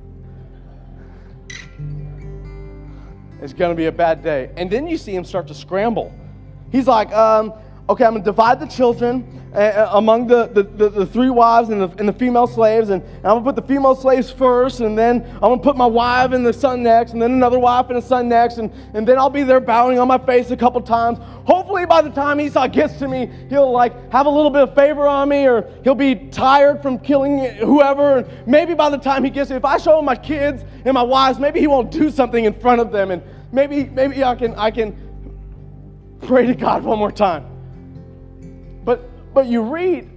It's 3.41 3.53
going 3.53 3.71
to 3.71 3.75
be 3.75 3.85
a 3.85 3.91
bad 3.91 4.23
day. 4.23 4.49
And 4.57 4.69
then 4.69 4.87
you 4.87 4.97
see 4.97 5.15
him 5.15 5.23
start 5.23 5.47
to 5.47 5.53
scramble. 5.53 6.13
He's 6.71 6.87
like, 6.87 7.11
um, 7.13 7.53
okay, 7.87 8.03
I'm 8.03 8.13
going 8.13 8.23
to 8.23 8.25
divide 8.25 8.59
the 8.59 8.65
children 8.65 9.45
uh, 9.53 9.57
uh, 9.57 9.89
among 9.93 10.27
the, 10.27 10.47
the, 10.47 10.63
the, 10.63 10.89
the, 10.89 11.05
three 11.05 11.29
wives 11.29 11.69
and 11.69 11.79
the, 11.79 11.89
and 11.97 12.09
the 12.09 12.13
female 12.13 12.47
slaves. 12.47 12.89
And, 12.89 13.01
and 13.01 13.25
I'm 13.25 13.35
going 13.35 13.45
to 13.45 13.53
put 13.53 13.55
the 13.55 13.73
female 13.73 13.95
slaves 13.95 14.31
first. 14.31 14.81
And 14.81 14.97
then 14.97 15.23
I'm 15.35 15.39
going 15.39 15.59
to 15.59 15.63
put 15.63 15.77
my 15.77 15.85
wife 15.85 16.31
and 16.31 16.45
the 16.45 16.51
son 16.51 16.83
next. 16.83 17.13
And 17.13 17.21
then 17.21 17.31
another 17.31 17.59
wife 17.59 17.85
and 17.89 17.97
a 17.97 18.01
son 18.01 18.27
next. 18.27 18.57
And, 18.57 18.71
and 18.93 19.07
then 19.07 19.17
I'll 19.17 19.29
be 19.29 19.43
there 19.43 19.59
bowing 19.59 19.99
on 19.99 20.07
my 20.07 20.17
face 20.17 20.51
a 20.51 20.57
couple 20.57 20.81
times. 20.81 21.19
Hopefully, 21.45 21.85
by 21.85 22.01
the 22.01 22.09
time 22.09 22.41
Esau 22.41 22.67
gets 22.67 22.97
to 22.99 23.07
me, 23.07 23.29
he'll 23.49 23.71
like 23.71 24.11
have 24.11 24.25
a 24.25 24.29
little 24.29 24.51
bit 24.51 24.63
of 24.63 24.75
favor 24.75 25.07
on 25.07 25.29
me 25.29 25.47
or 25.47 25.71
he'll 25.83 25.95
be 25.95 26.15
tired 26.15 26.81
from 26.81 26.97
killing 26.99 27.45
whoever. 27.55 28.17
And 28.17 28.47
maybe 28.47 28.73
by 28.73 28.89
the 28.89 28.97
time 28.97 29.23
he 29.23 29.29
gets 29.29 29.51
if 29.51 29.63
I 29.63 29.77
show 29.77 29.99
him 29.99 30.05
my 30.05 30.15
kids 30.15 30.65
and 30.83 30.95
my 30.95 31.03
wives, 31.03 31.39
maybe 31.39 31.61
he 31.61 31.67
won't 31.67 31.91
do 31.91 32.09
something 32.09 32.43
in 32.43 32.59
front 32.59 32.81
of 32.81 32.91
them. 32.91 33.11
And 33.11 33.21
maybe, 33.53 33.85
maybe 33.85 34.23
I 34.23 34.35
can, 34.35 34.53
I 34.55 34.71
can 34.71 34.97
pray 36.23 36.47
to 36.47 36.55
God 36.55 36.83
one 36.83 36.99
more 36.99 37.11
time. 37.11 37.54
But, 39.35 39.47
you 39.47 39.61
read 39.61 40.09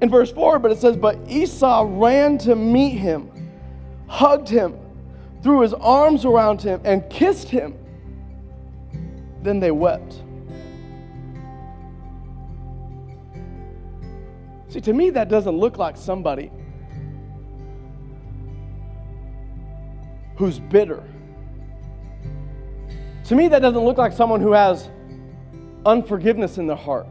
in 0.00 0.08
verse 0.10 0.32
4, 0.32 0.58
but 0.58 0.72
it 0.72 0.78
says, 0.78 0.96
But 0.96 1.18
Esau 1.28 1.86
ran 1.88 2.38
to 2.38 2.56
meet 2.56 2.96
him, 2.96 3.30
hugged 4.08 4.48
him, 4.48 4.76
threw 5.42 5.60
his 5.60 5.74
arms 5.74 6.24
around 6.24 6.62
him, 6.62 6.80
and 6.84 7.08
kissed 7.10 7.48
him. 7.48 7.76
Then 9.42 9.60
they 9.60 9.70
wept. 9.70 10.22
See, 14.68 14.80
to 14.80 14.92
me, 14.92 15.10
that 15.10 15.28
doesn't 15.28 15.56
look 15.56 15.76
like 15.76 15.96
somebody 15.96 16.50
who's 20.36 20.58
bitter 20.58 21.04
to 23.30 23.36
me, 23.36 23.46
that 23.46 23.60
doesn't 23.62 23.84
look 23.84 23.96
like 23.96 24.12
someone 24.12 24.40
who 24.40 24.50
has 24.50 24.88
unforgiveness 25.86 26.58
in 26.58 26.66
their 26.66 26.74
heart. 26.74 27.06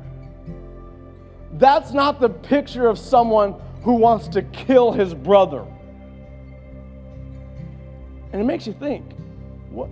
That's 1.54 1.92
not 1.92 2.20
the 2.20 2.30
picture 2.30 2.88
of 2.88 3.00
someone 3.00 3.56
who 3.84 3.94
wants 3.94 4.28
to 4.30 4.42
kill 4.42 4.92
his 4.92 5.14
brother. 5.14 5.66
And 8.32 8.42
it 8.42 8.46
makes 8.46 8.68
you 8.68 8.74
think, 8.74 9.06
what? 9.72 9.90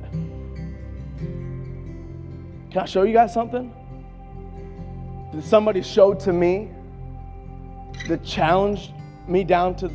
Can 2.71 2.81
I 2.81 2.85
show 2.85 3.03
you 3.03 3.13
guys 3.13 3.33
something? 3.33 3.73
That 5.33 5.43
somebody 5.43 5.81
showed 5.81 6.19
to 6.21 6.33
me 6.33 6.69
that 8.07 8.23
challenged 8.23 8.93
me 9.27 9.43
down 9.43 9.75
to 9.77 9.91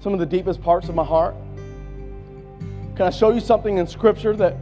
some 0.00 0.12
of 0.12 0.20
the 0.20 0.26
deepest 0.26 0.62
parts 0.62 0.88
of 0.88 0.94
my 0.94 1.04
heart? 1.04 1.34
Can 2.94 3.06
I 3.06 3.10
show 3.10 3.32
you 3.32 3.40
something 3.40 3.78
in 3.78 3.86
Scripture 3.86 4.36
that 4.36 4.56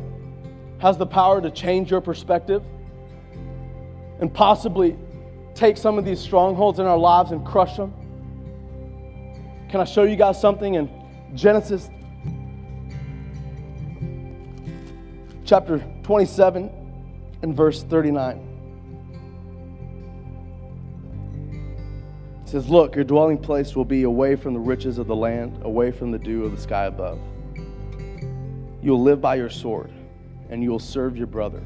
has 0.79 0.97
the 0.97 1.07
power 1.07 1.41
to 1.41 1.51
change 1.51 1.91
your 1.91 2.01
perspective 2.01 2.63
and 4.21 4.33
possibly 4.33 4.97
take 5.55 5.77
some 5.77 5.99
of 5.99 6.05
these 6.05 6.21
strongholds 6.21 6.79
in 6.79 6.87
our 6.87 6.99
lives 6.99 7.31
and 7.31 7.45
crush 7.45 7.77
them. 7.77 7.93
Can 9.69 9.81
I 9.81 9.85
show 9.85 10.03
you 10.03 10.17
guys 10.17 10.41
something 10.41 10.75
in 10.75 10.91
Genesis 11.35 11.89
chapter 15.45 15.79
27 16.03 16.71
and 17.43 17.57
verse 17.57 17.83
39? 17.83 18.49
It 22.43 22.49
says, 22.49 22.69
Look, 22.69 22.95
your 22.95 23.05
dwelling 23.05 23.39
place 23.39 23.75
will 23.75 23.85
be 23.85 24.03
away 24.03 24.37
from 24.37 24.53
the 24.53 24.61
riches 24.61 24.99
of 24.99 25.07
the 25.07 25.17
land, 25.17 25.59
away 25.63 25.91
from 25.91 26.11
the 26.11 26.19
dew 26.19 26.45
of 26.45 26.53
the 26.53 26.61
sky 26.61 26.85
above. 26.85 27.19
You 28.83 28.91
will 28.91 29.03
live 29.03 29.21
by 29.21 29.37
your 29.37 29.49
sword 29.49 29.93
and 30.51 30.63
you 30.63 30.71
will 30.71 30.79
serve 30.79 31.17
your 31.17 31.27
brother. 31.27 31.63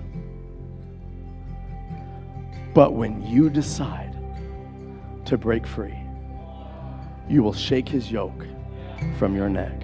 But 2.76 2.92
when 2.92 3.26
you 3.26 3.48
decide 3.48 4.14
to 5.24 5.38
break 5.38 5.66
free, 5.66 5.98
you 7.26 7.42
will 7.42 7.54
shake 7.54 7.88
his 7.88 8.12
yoke 8.12 8.44
from 9.18 9.34
your 9.34 9.48
neck. 9.48 9.80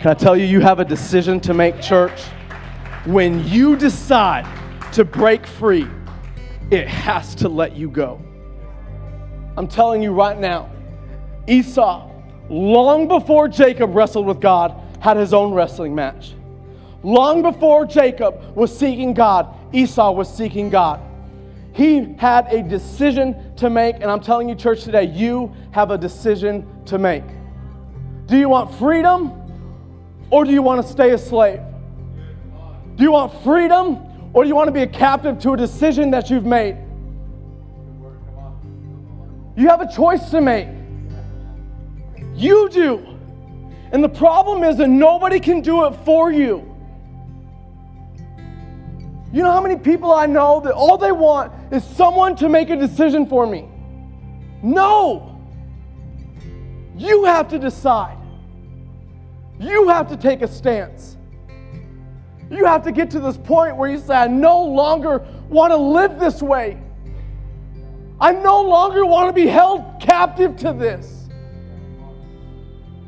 Can 0.00 0.12
I 0.12 0.14
tell 0.14 0.34
you, 0.34 0.46
you 0.46 0.60
have 0.60 0.80
a 0.80 0.84
decision 0.86 1.40
to 1.40 1.52
make, 1.52 1.78
church? 1.82 2.22
When 3.04 3.46
you 3.46 3.76
decide 3.76 4.48
to 4.94 5.04
break 5.04 5.46
free, 5.46 5.86
it 6.70 6.88
has 6.88 7.34
to 7.34 7.50
let 7.50 7.76
you 7.76 7.90
go. 7.90 8.22
I'm 9.58 9.68
telling 9.68 10.02
you 10.02 10.14
right 10.14 10.40
now, 10.40 10.70
Esau 11.46 12.10
long 12.48 13.08
before 13.08 13.46
Jacob 13.46 13.94
wrestled 13.94 14.24
with 14.24 14.40
God, 14.40 14.74
had 15.00 15.18
his 15.18 15.34
own 15.34 15.52
wrestling 15.52 15.94
match. 15.94 16.32
Long 17.02 17.42
before 17.42 17.84
Jacob 17.84 18.56
was 18.56 18.74
seeking 18.74 19.12
God, 19.12 19.54
Esau 19.74 20.12
was 20.12 20.34
seeking 20.34 20.70
God. 20.70 21.10
He 21.72 22.14
had 22.18 22.52
a 22.52 22.62
decision 22.62 23.54
to 23.56 23.70
make, 23.70 23.96
and 23.96 24.04
I'm 24.04 24.20
telling 24.20 24.48
you, 24.48 24.54
church, 24.54 24.84
today, 24.84 25.04
you 25.04 25.54
have 25.70 25.90
a 25.90 25.98
decision 25.98 26.66
to 26.86 26.98
make. 26.98 27.24
Do 28.26 28.36
you 28.36 28.48
want 28.48 28.74
freedom 28.74 29.32
or 30.30 30.44
do 30.44 30.52
you 30.52 30.62
want 30.62 30.84
to 30.84 30.90
stay 30.90 31.10
a 31.10 31.18
slave? 31.18 31.60
Do 32.96 33.04
you 33.04 33.12
want 33.12 33.32
freedom 33.42 33.98
or 34.32 34.44
do 34.44 34.48
you 34.48 34.54
want 34.54 34.68
to 34.68 34.72
be 34.72 34.82
a 34.82 34.86
captive 34.86 35.38
to 35.40 35.52
a 35.52 35.56
decision 35.56 36.10
that 36.10 36.30
you've 36.30 36.46
made? 36.46 36.76
You 39.56 39.68
have 39.68 39.80
a 39.80 39.92
choice 39.92 40.30
to 40.30 40.40
make. 40.40 40.68
You 42.34 42.68
do. 42.70 43.06
And 43.92 44.02
the 44.02 44.08
problem 44.08 44.62
is 44.62 44.78
that 44.78 44.88
nobody 44.88 45.38
can 45.38 45.60
do 45.60 45.84
it 45.86 45.94
for 46.04 46.32
you. 46.32 46.71
You 49.32 49.42
know 49.42 49.50
how 49.50 49.62
many 49.62 49.76
people 49.76 50.12
I 50.12 50.26
know 50.26 50.60
that 50.60 50.74
all 50.74 50.98
they 50.98 51.10
want 51.10 51.52
is 51.72 51.82
someone 51.82 52.36
to 52.36 52.50
make 52.50 52.68
a 52.68 52.76
decision 52.76 53.26
for 53.26 53.46
me? 53.46 53.66
No. 54.62 55.40
You 56.98 57.24
have 57.24 57.48
to 57.48 57.58
decide. 57.58 58.18
You 59.58 59.88
have 59.88 60.08
to 60.10 60.18
take 60.18 60.42
a 60.42 60.48
stance. 60.48 61.16
You 62.50 62.66
have 62.66 62.82
to 62.84 62.92
get 62.92 63.10
to 63.12 63.20
this 63.20 63.38
point 63.38 63.76
where 63.76 63.88
you 63.88 63.98
say, 63.98 64.14
I 64.14 64.26
no 64.26 64.62
longer 64.62 65.26
want 65.48 65.70
to 65.70 65.78
live 65.78 66.20
this 66.20 66.42
way. 66.42 66.78
I 68.20 68.32
no 68.32 68.60
longer 68.60 69.06
want 69.06 69.28
to 69.28 69.32
be 69.32 69.46
held 69.48 69.98
captive 69.98 70.56
to 70.58 70.74
this. 70.74 71.28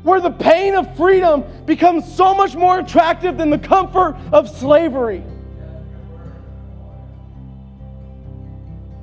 Where 0.01 0.19
the 0.19 0.31
pain 0.31 0.73
of 0.73 0.97
freedom 0.97 1.43
becomes 1.65 2.11
so 2.15 2.33
much 2.33 2.55
more 2.55 2.79
attractive 2.79 3.37
than 3.37 3.51
the 3.51 3.59
comfort 3.59 4.15
of 4.31 4.49
slavery. 4.49 5.23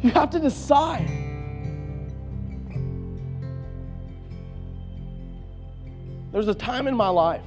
You 0.02 0.10
have 0.10 0.30
to 0.30 0.40
decide. 0.40 1.08
There's 6.32 6.48
a 6.48 6.54
time 6.54 6.88
in 6.88 6.96
my 6.96 7.08
life 7.08 7.42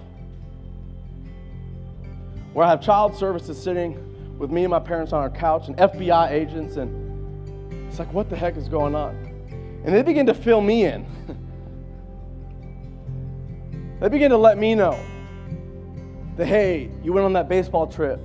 where 2.53 2.65
I 2.65 2.69
have 2.69 2.81
child 2.81 3.15
services 3.15 3.61
sitting 3.61 4.37
with 4.37 4.51
me 4.51 4.63
and 4.63 4.71
my 4.71 4.79
parents 4.79 5.11
on 5.11 5.21
our 5.21 5.29
couch 5.29 5.67
and 5.67 5.75
FBI 5.75 6.31
agents, 6.31 6.77
and 6.77 7.87
it's 7.87 7.99
like, 7.99 8.13
what 8.13 8.29
the 8.29 8.35
heck 8.35 8.55
is 8.55 8.69
going 8.69 8.95
on? 8.95 9.15
And 9.83 9.93
they 9.93 10.01
begin 10.01 10.25
to 10.27 10.33
fill 10.33 10.61
me 10.61 10.85
in. 10.85 11.05
they 13.99 14.07
begin 14.07 14.31
to 14.31 14.37
let 14.37 14.57
me 14.57 14.75
know 14.75 14.97
that, 16.37 16.45
hey, 16.45 16.89
you 17.03 17.11
went 17.11 17.25
on 17.25 17.33
that 17.33 17.49
baseball 17.49 17.87
trip, 17.87 18.19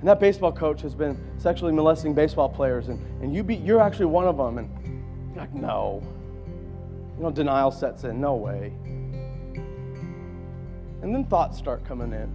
and 0.00 0.08
that 0.08 0.18
baseball 0.18 0.52
coach 0.52 0.80
has 0.80 0.94
been 0.94 1.16
sexually 1.38 1.72
molesting 1.72 2.14
baseball 2.14 2.48
players, 2.48 2.88
and, 2.88 2.98
and 3.20 3.34
you 3.34 3.42
be, 3.42 3.56
you're 3.56 3.80
actually 3.80 4.06
one 4.06 4.26
of 4.26 4.36
them. 4.38 4.58
And 4.58 5.34
you're 5.34 5.44
like, 5.44 5.52
no. 5.54 6.02
You 7.16 7.24
know, 7.24 7.30
denial 7.30 7.70
sets 7.70 8.04
in. 8.04 8.20
No 8.20 8.34
way. 8.34 8.72
And 11.02 11.14
then 11.14 11.24
thoughts 11.24 11.58
start 11.58 11.84
coming 11.84 12.12
in. 12.12 12.30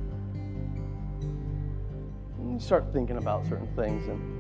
And 2.40 2.54
you 2.54 2.60
start 2.60 2.86
thinking 2.94 3.18
about 3.18 3.48
certain 3.48 3.68
things. 3.76 4.08
And 4.08 4.36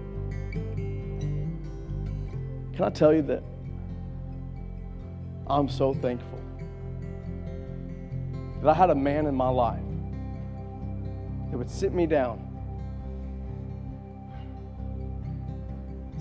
can 2.75 2.85
I 2.85 2.89
tell 2.89 3.13
you 3.13 3.23
that 3.23 3.43
I'm 5.47 5.67
so 5.69 5.93
thankful 5.95 6.39
that 8.61 8.69
I 8.69 8.73
had 8.73 8.89
a 8.89 8.95
man 8.95 9.25
in 9.25 9.35
my 9.35 9.49
life 9.49 9.79
that 11.49 11.57
would 11.57 11.69
sit 11.69 11.93
me 11.93 12.05
down 12.05 12.44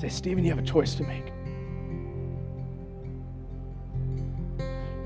say, 0.05 0.15
Stephen, 0.15 0.45
you 0.45 0.51
have 0.51 0.59
a 0.59 0.67
choice 0.67 0.95
to 0.97 1.03
make. 1.03 1.33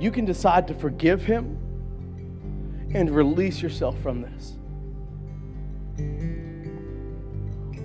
You 0.00 0.10
can 0.10 0.24
decide 0.24 0.66
to 0.68 0.74
forgive 0.74 1.24
him 1.24 1.56
and 2.94 3.10
release 3.10 3.62
yourself 3.62 4.00
from 4.00 4.22
this. 4.22 4.56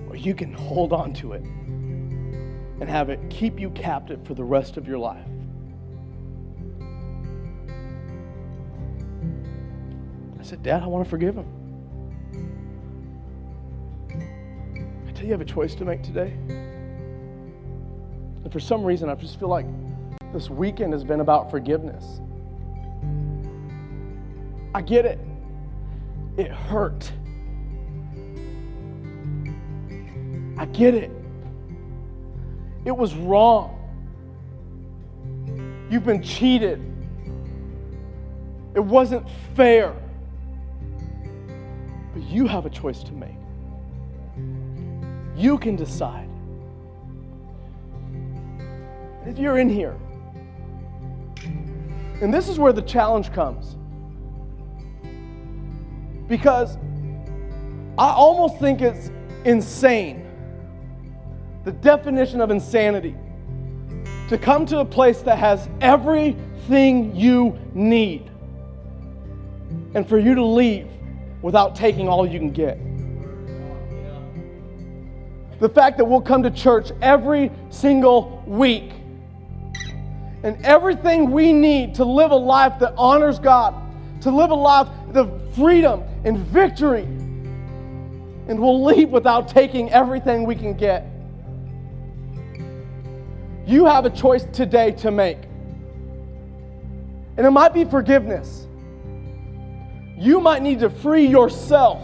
Or 0.09 0.15
you 0.15 0.33
can 0.33 0.53
hold 0.53 0.93
on 0.93 1.13
to 1.15 1.33
it 1.33 1.43
and 1.43 2.89
have 2.89 3.09
it 3.09 3.19
keep 3.29 3.59
you 3.59 3.69
captive 3.71 4.25
for 4.25 4.33
the 4.33 4.43
rest 4.43 4.77
of 4.77 4.87
your 4.87 4.97
life. 4.97 5.27
I 10.39 10.43
said, 10.43 10.63
Dad, 10.63 10.83
I 10.83 10.87
want 10.87 11.03
to 11.05 11.09
forgive 11.09 11.35
him. 11.35 11.45
I 15.07 15.11
tell 15.11 15.21
you, 15.21 15.27
you 15.27 15.31
have 15.31 15.41
a 15.41 15.45
choice 15.45 15.75
to 15.75 15.85
make 15.85 16.01
today. 16.03 16.72
And 18.43 18.51
for 18.51 18.59
some 18.59 18.83
reason, 18.83 19.09
I 19.09 19.15
just 19.15 19.39
feel 19.39 19.49
like 19.49 19.65
this 20.33 20.49
weekend 20.49 20.93
has 20.93 21.03
been 21.03 21.19
about 21.19 21.51
forgiveness. 21.51 22.19
I 24.75 24.81
get 24.81 25.05
it. 25.05 25.19
It 26.37 26.51
hurt. 26.51 27.11
I 30.57 30.65
get 30.65 30.95
it. 30.95 31.11
It 32.85 32.95
was 32.95 33.13
wrong. 33.15 33.79
You've 35.89 36.05
been 36.05 36.23
cheated. 36.23 36.81
It 38.75 38.79
wasn't 38.79 39.27
fair. 39.55 39.95
But 42.13 42.23
you 42.23 42.47
have 42.47 42.65
a 42.65 42.69
choice 42.69 43.03
to 43.03 43.11
make. 43.13 43.29
You 45.37 45.57
can 45.57 45.75
decide. 45.75 46.22
If 49.25 49.39
you're 49.39 49.57
in 49.57 49.69
here, 49.69 49.97
and 52.21 52.33
this 52.33 52.47
is 52.47 52.57
where 52.59 52.73
the 52.73 52.81
challenge 52.81 53.33
comes. 53.33 53.75
Because 56.27 56.77
I 57.97 58.11
almost 58.11 58.59
think 58.59 58.81
it's 58.81 59.11
insane, 59.45 60.25
the 61.63 61.71
definition 61.71 62.41
of 62.41 62.49
insanity, 62.49 63.15
to 64.29 64.37
come 64.37 64.65
to 64.67 64.79
a 64.79 64.85
place 64.85 65.21
that 65.21 65.37
has 65.37 65.69
everything 65.81 67.15
you 67.15 67.57
need 67.73 68.29
and 69.93 70.07
for 70.07 70.17
you 70.17 70.33
to 70.33 70.43
leave 70.43 70.87
without 71.41 71.75
taking 71.75 72.07
all 72.07 72.25
you 72.25 72.39
can 72.39 72.51
get. 72.51 72.79
The 75.59 75.69
fact 75.69 75.97
that 75.97 76.05
we'll 76.05 76.21
come 76.21 76.41
to 76.43 76.51
church 76.51 76.91
every 77.01 77.51
single 77.69 78.43
week 78.47 78.93
and 80.43 80.63
everything 80.65 81.31
we 81.31 81.53
need 81.53 81.95
to 81.95 82.05
live 82.05 82.31
a 82.31 82.35
life 82.35 82.77
that 82.79 82.93
honors 82.97 83.39
God, 83.39 83.73
to 84.21 84.29
live 84.29 84.51
a 84.51 84.55
life 84.55 84.87
of 85.13 85.55
freedom 85.55 86.03
and 86.25 86.37
victory. 86.37 87.03
And 87.03 88.59
we'll 88.59 88.83
leave 88.83 89.09
without 89.09 89.47
taking 89.47 89.89
everything 89.91 90.45
we 90.45 90.55
can 90.55 90.73
get. 90.73 91.07
You 93.65 93.85
have 93.85 94.05
a 94.05 94.09
choice 94.09 94.45
today 94.51 94.91
to 94.91 95.11
make. 95.11 95.37
And 97.37 97.47
it 97.47 97.51
might 97.51 97.73
be 97.73 97.85
forgiveness. 97.85 98.67
You 100.17 100.41
might 100.41 100.61
need 100.61 100.81
to 100.81 100.89
free 100.89 101.25
yourself 101.25 102.01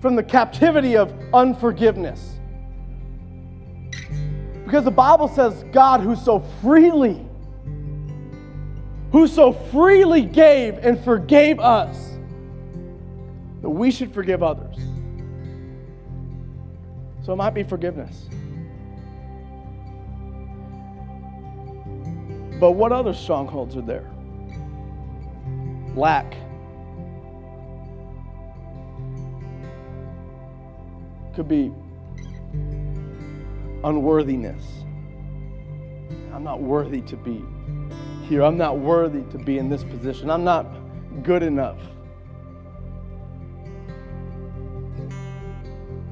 from 0.00 0.16
the 0.16 0.22
captivity 0.22 0.96
of 0.96 1.12
unforgiveness. 1.34 2.35
Because 4.66 4.82
the 4.82 4.90
Bible 4.90 5.28
says 5.28 5.64
God 5.70 6.00
who 6.00 6.16
so 6.16 6.40
freely, 6.60 7.24
who 9.12 9.28
so 9.28 9.52
freely 9.52 10.22
gave 10.22 10.76
and 10.78 10.98
forgave 11.04 11.60
us, 11.60 12.18
that 13.62 13.70
we 13.70 13.92
should 13.92 14.12
forgive 14.12 14.42
others. 14.42 14.74
So 17.24 17.32
it 17.32 17.36
might 17.36 17.54
be 17.54 17.62
forgiveness. 17.62 18.28
But 22.58 22.72
what 22.72 22.90
other 22.90 23.14
strongholds 23.14 23.76
are 23.76 23.82
there? 23.82 24.10
Lack. 25.94 26.34
Could 31.36 31.46
be 31.46 31.72
unworthiness. 33.84 34.64
I'm 36.32 36.44
not 36.44 36.60
worthy 36.60 37.00
to 37.02 37.16
be 37.16 37.44
here. 38.28 38.42
I'm 38.42 38.56
not 38.56 38.78
worthy 38.78 39.22
to 39.30 39.38
be 39.38 39.58
in 39.58 39.68
this 39.68 39.84
position. 39.84 40.30
I'm 40.30 40.44
not 40.44 40.66
good 41.22 41.42
enough. 41.42 41.78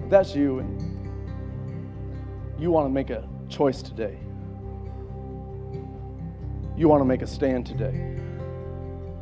If 0.02 0.10
that's 0.10 0.34
you 0.34 0.60
and 0.60 0.80
you 2.58 2.70
want 2.70 2.86
to 2.86 2.90
make 2.90 3.10
a 3.10 3.28
choice 3.48 3.82
today, 3.82 4.18
you 6.76 6.88
want 6.88 7.00
to 7.00 7.04
make 7.04 7.22
a 7.22 7.26
stand 7.26 7.66
today, 7.66 8.16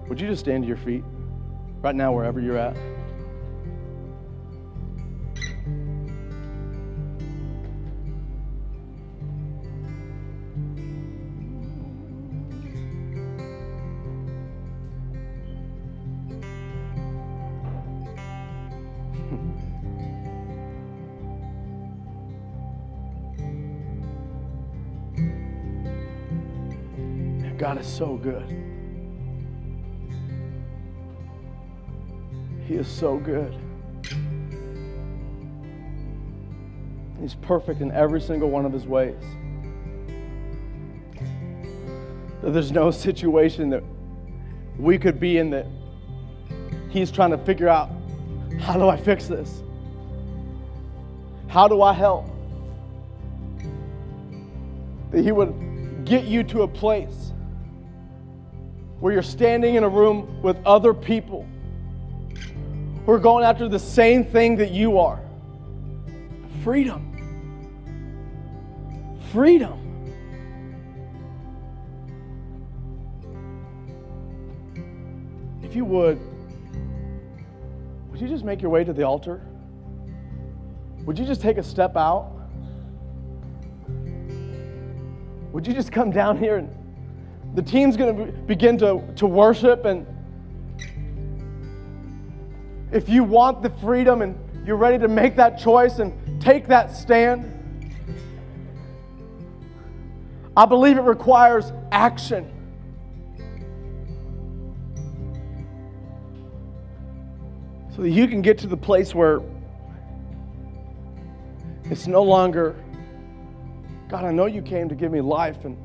would 0.08 0.20
you 0.20 0.26
just 0.28 0.40
stand 0.40 0.64
to 0.64 0.68
your 0.68 0.76
feet 0.76 1.04
right 1.80 1.94
now, 1.94 2.12
wherever 2.12 2.40
you're 2.40 2.58
at? 2.58 2.76
So 28.02 28.16
good. 28.16 28.48
He 32.66 32.74
is 32.74 32.88
so 32.88 33.16
good. 33.16 33.56
He's 37.20 37.36
perfect 37.36 37.80
in 37.80 37.92
every 37.92 38.20
single 38.20 38.50
one 38.50 38.66
of 38.66 38.72
his 38.72 38.86
ways. 38.86 39.22
That 42.40 42.50
there's 42.50 42.72
no 42.72 42.90
situation 43.06 43.70
that 43.70 43.84
we 44.80 44.98
could 44.98 45.20
be 45.20 45.38
in 45.38 45.50
that 45.50 45.66
he's 46.90 47.12
trying 47.12 47.30
to 47.30 47.38
figure 47.38 47.68
out 47.68 47.88
how 48.58 48.76
do 48.76 48.88
I 48.88 48.96
fix 48.96 49.28
this? 49.28 49.62
How 51.46 51.68
do 51.68 51.82
I 51.82 51.92
help? 51.92 52.26
That 55.12 55.22
he 55.22 55.30
would 55.30 56.04
get 56.04 56.24
you 56.24 56.42
to 56.42 56.62
a 56.62 56.68
place 56.68 57.32
where 59.02 59.12
you're 59.12 59.20
standing 59.20 59.74
in 59.74 59.82
a 59.82 59.88
room 59.88 60.40
with 60.42 60.56
other 60.64 60.94
people 60.94 61.44
who 63.04 63.10
are 63.10 63.18
going 63.18 63.44
after 63.44 63.68
the 63.68 63.78
same 63.78 64.24
thing 64.24 64.54
that 64.54 64.70
you 64.70 64.96
are 64.96 65.20
freedom. 66.62 67.08
Freedom. 69.32 69.76
If 75.64 75.74
you 75.74 75.84
would, 75.84 76.20
would 78.12 78.20
you 78.20 78.28
just 78.28 78.44
make 78.44 78.62
your 78.62 78.70
way 78.70 78.84
to 78.84 78.92
the 78.92 79.02
altar? 79.02 79.40
Would 81.06 81.18
you 81.18 81.24
just 81.24 81.40
take 81.40 81.58
a 81.58 81.62
step 81.64 81.96
out? 81.96 82.30
Would 85.50 85.66
you 85.66 85.74
just 85.74 85.90
come 85.90 86.12
down 86.12 86.38
here 86.38 86.58
and 86.58 86.81
the 87.54 87.62
team's 87.62 87.96
going 87.96 88.16
to 88.16 88.32
begin 88.32 88.78
to, 88.78 89.02
to 89.16 89.26
worship. 89.26 89.84
And 89.84 90.06
if 92.90 93.08
you 93.08 93.24
want 93.24 93.62
the 93.62 93.70
freedom 93.70 94.22
and 94.22 94.38
you're 94.66 94.76
ready 94.76 94.98
to 94.98 95.08
make 95.08 95.36
that 95.36 95.58
choice 95.58 95.98
and 95.98 96.40
take 96.40 96.66
that 96.68 96.96
stand, 96.96 97.48
I 100.56 100.64
believe 100.64 100.96
it 100.96 101.02
requires 101.02 101.72
action. 101.90 102.50
So 107.94 108.02
that 108.02 108.10
you 108.10 108.26
can 108.26 108.40
get 108.40 108.56
to 108.58 108.66
the 108.66 108.76
place 108.76 109.14
where 109.14 109.42
it's 111.84 112.06
no 112.06 112.22
longer, 112.22 112.74
God, 114.08 114.24
I 114.24 114.32
know 114.32 114.46
you 114.46 114.62
came 114.62 114.88
to 114.88 114.94
give 114.94 115.12
me 115.12 115.20
life 115.20 115.66
and 115.66 115.76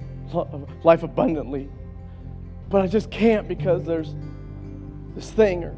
life 0.83 1.03
abundantly. 1.03 1.69
But 2.69 2.81
I 2.81 2.87
just 2.87 3.09
can't 3.09 3.47
because 3.47 3.85
there's 3.85 4.13
this 5.15 5.29
thing, 5.31 5.63
or 5.63 5.75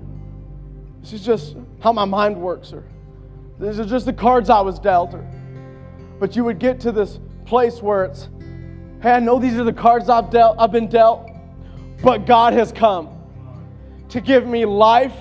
this 1.02 1.14
is 1.14 1.26
just 1.26 1.56
how 1.82 1.94
my 1.94 2.06
mind 2.06 2.40
works, 2.40 2.74
or 2.74 2.84
these 3.60 3.80
are 3.80 3.86
just 3.86 4.06
the 4.06 4.14
cards 4.14 4.50
I 4.50 4.62
was 4.62 4.80
dealt. 4.80 5.14
Or, 5.14 5.26
but 6.20 6.36
you 6.36 6.44
would 6.44 6.60
get 6.60 6.80
to 6.82 6.92
this 6.92 7.20
place 7.46 7.82
where 7.82 8.06
it's, 8.06 8.30
hey, 9.02 9.12
I 9.12 9.20
know 9.20 9.40
these 9.40 9.56
are 9.56 9.64
the 9.64 9.74
cards 9.74 10.10
I've 10.10 10.30
dealt, 10.30 10.58
I've 10.60 10.72
been 10.72 10.90
dealt, 10.90 11.30
but 12.04 12.26
God 12.26 12.54
has 12.54 12.72
come 12.72 13.10
to 14.10 14.20
give 14.20 14.48
me 14.48 14.66
life 14.66 15.16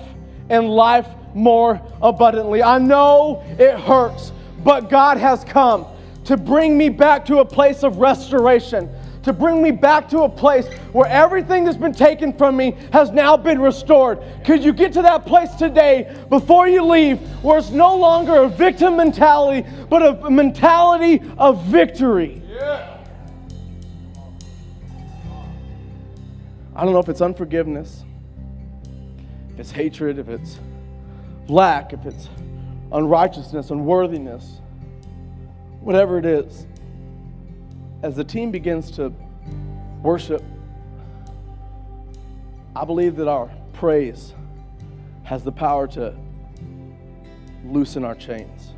and 0.49 0.69
life 0.69 1.07
more 1.35 1.81
abundantly. 2.01 2.63
I 2.63 2.79
know 2.79 3.43
it 3.59 3.79
hurts, 3.79 4.31
but 4.63 4.89
God 4.89 5.17
has 5.17 5.43
come 5.43 5.85
to 6.25 6.37
bring 6.37 6.77
me 6.77 6.89
back 6.89 7.25
to 7.25 7.39
a 7.39 7.45
place 7.45 7.83
of 7.83 7.97
restoration 7.97 8.89
to 9.23 9.33
bring 9.33 9.61
me 9.61 9.71
back 9.71 10.07
to 10.09 10.21
a 10.21 10.29
place 10.29 10.67
where 10.91 11.07
everything 11.07 11.63
that's 11.63 11.77
been 11.77 11.93
taken 11.93 12.31
from 12.33 12.55
me 12.55 12.75
has 12.93 13.11
now 13.11 13.35
been 13.35 13.59
restored. 13.59 14.19
Could 14.45 14.63
you 14.63 14.71
get 14.73 14.93
to 14.93 15.01
that 15.01 15.25
place 15.25 15.53
today 15.55 16.15
before 16.29 16.67
you 16.67 16.83
leave 16.83 17.19
where 17.43 17.57
it's 17.57 17.69
no 17.69 17.95
longer 17.95 18.43
a 18.43 18.49
victim 18.49 18.95
mentality, 18.95 19.67
but 19.89 20.01
a 20.01 20.29
mentality 20.29 21.21
of 21.37 21.63
victory? 21.65 22.41
Yeah. 22.49 22.97
I 26.75 26.85
don't 26.85 26.93
know 26.93 26.99
if 26.99 27.09
it's 27.09 27.21
unforgiveness, 27.21 28.05
if 29.49 29.59
it's 29.59 29.71
hatred, 29.71 30.17
if 30.17 30.29
it's 30.29 30.59
lack, 31.49 31.91
if 31.91 32.05
it's 32.05 32.29
unrighteousness, 32.93 33.69
unworthiness, 33.69 34.61
whatever 35.81 36.17
it 36.17 36.25
is 36.25 36.65
as 38.01 38.15
the 38.15 38.23
team 38.23 38.51
begins 38.51 38.91
to 38.91 39.13
worship, 40.01 40.43
I 42.75 42.85
believe 42.85 43.15
that 43.17 43.27
our 43.27 43.49
praise 43.73 44.33
has 45.23 45.43
the 45.43 45.51
power 45.51 45.87
to 45.87 46.15
loosen 47.65 48.03
our 48.03 48.15
chains. 48.15 48.73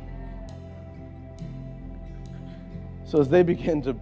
So 3.04 3.20
as 3.20 3.28
they 3.28 3.42
begin 3.42 3.82
to 3.82 3.96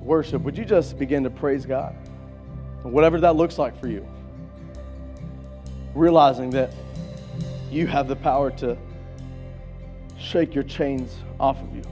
worship, 0.00 0.42
would 0.42 0.56
you 0.56 0.64
just 0.64 0.98
begin 0.98 1.22
to 1.24 1.30
praise 1.30 1.66
God? 1.66 1.94
Whatever 2.82 3.20
that 3.20 3.36
looks 3.36 3.58
like 3.58 3.78
for 3.78 3.88
you. 3.88 4.06
Realizing 5.94 6.50
that 6.50 6.72
you 7.70 7.86
have 7.86 8.08
the 8.08 8.16
power 8.16 8.50
to 8.52 8.76
shake 10.18 10.54
your 10.54 10.64
chains 10.64 11.14
off 11.38 11.60
of 11.60 11.76
you. 11.76 11.82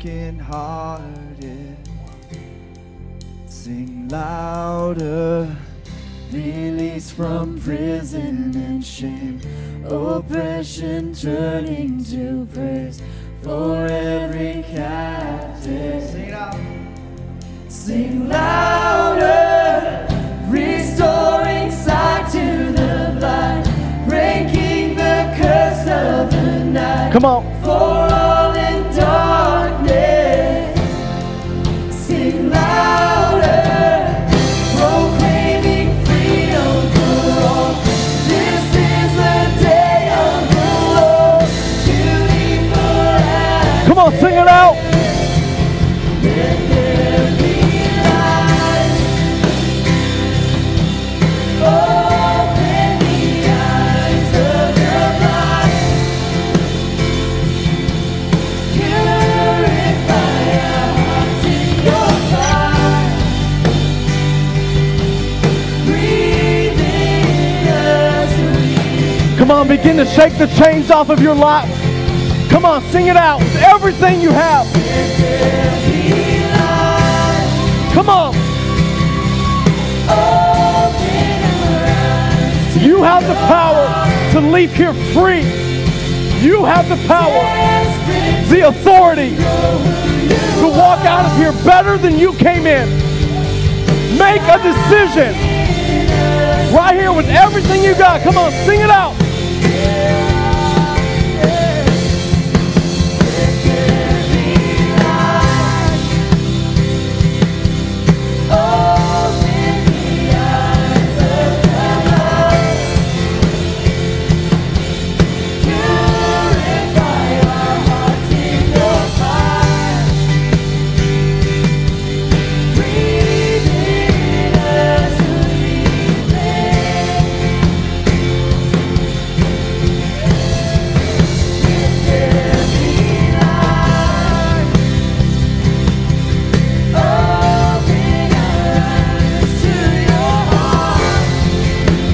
Broken-hearted. 0.00 1.76
Sing 3.46 4.08
louder, 4.08 5.56
release 6.32 7.10
from 7.10 7.60
prison 7.60 8.56
and 8.56 8.84
shame, 8.84 9.40
oppression 9.84 11.14
turning 11.14 12.02
to 12.04 12.48
praise 12.54 13.02
for 13.42 13.86
every 13.86 14.62
captive. 14.62 16.02
Sing 16.10 16.32
out. 16.32 16.56
Sing 17.68 18.28
louder, 18.28 20.06
restoring 20.48 21.29
of 26.76 27.44
the 27.64 27.99
Come 69.40 69.50
on, 69.50 69.68
begin 69.68 69.96
to 69.96 70.04
shake 70.04 70.36
the 70.36 70.48
chains 70.48 70.90
off 70.90 71.08
of 71.08 71.18
your 71.22 71.34
life. 71.34 71.66
Come 72.50 72.66
on, 72.66 72.82
sing 72.92 73.06
it 73.06 73.16
out 73.16 73.38
with 73.38 73.56
everything 73.62 74.20
you 74.20 74.28
have. 74.28 74.66
Come 77.94 78.10
on. 78.10 78.34
You 82.84 83.02
have 83.02 83.26
the 83.26 83.34
power 83.48 83.88
to 84.32 84.40
leave 84.46 84.74
here 84.74 84.92
free. 85.14 85.40
You 86.46 86.66
have 86.66 86.90
the 86.90 87.02
power, 87.08 87.40
the 88.50 88.68
authority 88.68 89.36
to 89.36 90.68
walk 90.68 91.00
out 91.06 91.24
of 91.24 91.36
here 91.38 91.52
better 91.64 91.96
than 91.96 92.18
you 92.18 92.34
came 92.34 92.66
in. 92.66 92.90
Make 94.18 94.42
a 94.42 94.62
decision 94.62 95.34
right 96.74 96.94
here 96.94 97.14
with 97.14 97.30
everything 97.30 97.82
you 97.82 97.94
got. 97.94 98.20
Come 98.20 98.36
on, 98.36 98.52
sing 98.66 98.80
it 98.80 98.90
out. 98.90 99.19
Yeah. 99.62 99.99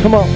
Come 0.07 0.15
on. 0.15 0.29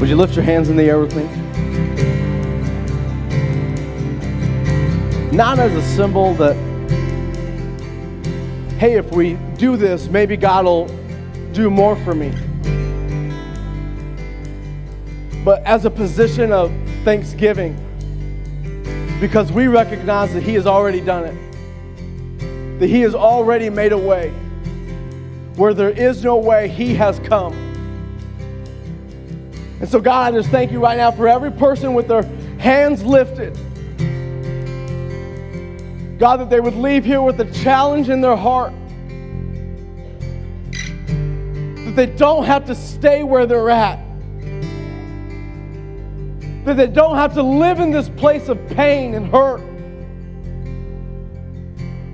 Would 0.00 0.08
you 0.08 0.16
lift 0.16 0.34
your 0.34 0.42
hands 0.42 0.70
in 0.70 0.76
the 0.76 0.84
air 0.84 0.98
with 1.00 1.14
me? 1.14 1.24
Not 5.36 5.58
as 5.58 5.74
a 5.74 5.82
symbol 5.82 6.32
that, 6.36 6.71
hey, 8.82 8.94
if 8.94 9.12
we 9.12 9.34
do 9.58 9.76
this, 9.76 10.08
maybe 10.08 10.36
God 10.36 10.64
will 10.64 10.88
do 11.52 11.70
more 11.70 11.94
for 12.02 12.16
me. 12.16 12.32
But 15.44 15.62
as 15.62 15.84
a 15.84 15.90
position 15.90 16.50
of 16.50 16.72
thanksgiving, 17.04 17.76
because 19.20 19.52
we 19.52 19.68
recognize 19.68 20.34
that 20.34 20.42
He 20.42 20.54
has 20.54 20.66
already 20.66 21.00
done 21.00 21.26
it, 21.26 22.80
that 22.80 22.88
He 22.88 23.02
has 23.02 23.14
already 23.14 23.70
made 23.70 23.92
a 23.92 23.96
way. 23.96 24.30
Where 25.54 25.74
there 25.74 25.90
is 25.90 26.24
no 26.24 26.34
way, 26.34 26.66
He 26.66 26.92
has 26.96 27.20
come. 27.20 27.52
And 29.78 29.88
so, 29.88 30.00
God, 30.00 30.34
I 30.34 30.36
just 30.36 30.50
thank 30.50 30.72
you 30.72 30.80
right 30.80 30.96
now 30.96 31.12
for 31.12 31.28
every 31.28 31.52
person 31.52 31.94
with 31.94 32.08
their 32.08 32.24
hands 32.58 33.04
lifted. 33.04 33.56
God, 36.22 36.38
that 36.38 36.50
they 36.50 36.60
would 36.60 36.76
leave 36.76 37.04
here 37.04 37.20
with 37.20 37.40
a 37.40 37.50
challenge 37.50 38.08
in 38.08 38.20
their 38.20 38.36
heart. 38.36 38.72
That 40.70 41.94
they 41.96 42.06
don't 42.06 42.44
have 42.44 42.64
to 42.66 42.76
stay 42.76 43.24
where 43.24 43.44
they're 43.44 43.70
at. 43.70 43.98
That 46.64 46.76
they 46.76 46.86
don't 46.86 47.16
have 47.16 47.34
to 47.34 47.42
live 47.42 47.80
in 47.80 47.90
this 47.90 48.08
place 48.08 48.48
of 48.48 48.64
pain 48.68 49.14
and 49.14 49.26
hurt. 49.26 49.62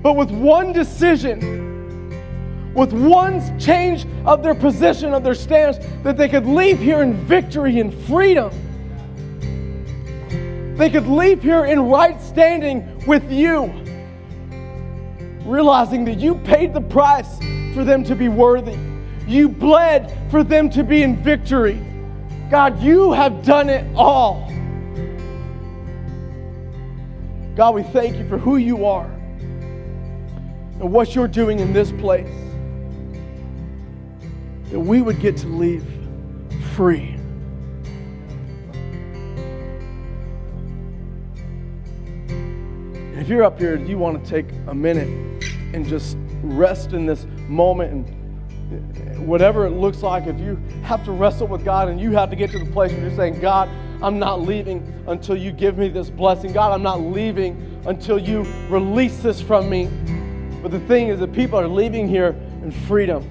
But 0.01 0.13
with 0.13 0.31
one 0.31 0.73
decision, 0.73 2.73
with 2.73 2.91
one 2.91 3.59
change 3.59 4.07
of 4.25 4.41
their 4.41 4.55
position, 4.55 5.13
of 5.13 5.23
their 5.23 5.35
stance, 5.35 5.77
that 6.01 6.17
they 6.17 6.29
could 6.29 6.47
leave 6.47 6.79
here 6.79 7.03
in 7.03 7.13
victory 7.27 7.79
and 7.79 7.93
freedom. 8.05 8.49
They 10.77 10.89
could 10.89 11.05
leave 11.05 11.43
here 11.43 11.65
in 11.65 11.81
right 11.81 12.19
standing 12.19 13.05
with 13.05 13.31
you, 13.31 13.78
realizing 15.49 16.05
that 16.05 16.19
you 16.19 16.35
paid 16.35 16.73
the 16.73 16.81
price 16.81 17.39
for 17.73 17.83
them 17.83 18.03
to 18.03 18.15
be 18.15 18.29
worthy. 18.29 18.77
You 19.27 19.49
bled 19.49 20.15
for 20.31 20.43
them 20.43 20.69
to 20.71 20.83
be 20.83 21.03
in 21.03 21.21
victory. 21.21 21.83
God, 22.49 22.81
you 22.81 23.11
have 23.11 23.43
done 23.43 23.69
it 23.69 23.85
all. 23.95 24.47
God, 27.55 27.75
we 27.75 27.83
thank 27.83 28.15
you 28.15 28.27
for 28.27 28.37
who 28.37 28.57
you 28.57 28.85
are 28.85 29.05
and 30.79 30.91
what 30.91 31.13
you're 31.13 31.27
doing 31.27 31.59
in 31.59 31.73
this 31.73 31.91
place 31.91 32.29
that 34.71 34.79
we 34.79 35.01
would 35.01 35.19
get 35.19 35.35
to 35.37 35.47
leave 35.47 35.85
free. 36.73 37.15
And 42.29 43.19
if 43.19 43.27
you're 43.27 43.43
up 43.43 43.59
here 43.59 43.75
you 43.75 43.97
want 43.97 44.23
to 44.23 44.29
take 44.29 44.45
a 44.67 44.73
minute 44.73 45.28
and 45.73 45.85
just 45.85 46.17
rest 46.41 46.93
in 46.93 47.05
this 47.05 47.25
moment 47.47 47.91
and 47.91 49.27
whatever 49.27 49.65
it 49.65 49.71
looks 49.71 50.03
like, 50.03 50.27
if 50.27 50.39
you 50.39 50.55
have 50.83 51.03
to 51.05 51.11
wrestle 51.11 51.47
with 51.47 51.65
God 51.65 51.89
and 51.89 51.99
you 51.99 52.11
have 52.11 52.29
to 52.29 52.35
get 52.35 52.51
to 52.51 52.59
the 52.59 52.71
place 52.71 52.91
where 52.91 53.01
you're 53.01 53.15
saying, 53.15 53.39
God, 53.39 53.69
I'm 54.01 54.19
not 54.19 54.41
leaving 54.41 55.03
until 55.07 55.35
you 55.35 55.51
give 55.51 55.77
me 55.77 55.89
this 55.89 56.09
blessing. 56.09 56.53
God, 56.53 56.71
I'm 56.71 56.83
not 56.83 57.01
leaving 57.01 57.81
until 57.85 58.17
you 58.17 58.43
release 58.69 59.17
this 59.21 59.41
from 59.41 59.69
me. 59.69 59.89
But 60.61 60.71
the 60.71 60.79
thing 60.81 61.07
is 61.07 61.19
that 61.19 61.33
people 61.33 61.59
are 61.59 61.67
leaving 61.67 62.07
here 62.07 62.29
in 62.63 62.71
freedom. 62.71 63.27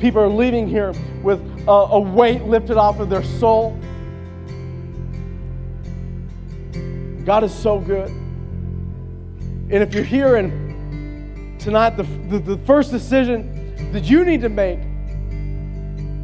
People 0.00 0.22
are 0.22 0.28
leaving 0.28 0.68
here 0.68 0.92
with 1.22 1.40
a, 1.66 1.70
a 1.70 2.00
weight 2.00 2.42
lifted 2.44 2.76
off 2.76 3.00
of 3.00 3.08
their 3.08 3.24
soul. 3.24 3.78
God 7.24 7.44
is 7.44 7.52
so 7.52 7.80
good. 7.80 8.08
And 8.08 9.82
if 9.82 9.92
you're 9.92 10.04
here 10.04 10.36
and 10.36 10.67
tonight, 11.58 11.96
the, 11.96 12.04
the, 12.28 12.38
the 12.38 12.58
first 12.64 12.90
decision 12.90 13.92
that 13.92 14.04
you 14.04 14.24
need 14.24 14.40
to 14.42 14.48
make 14.48 14.80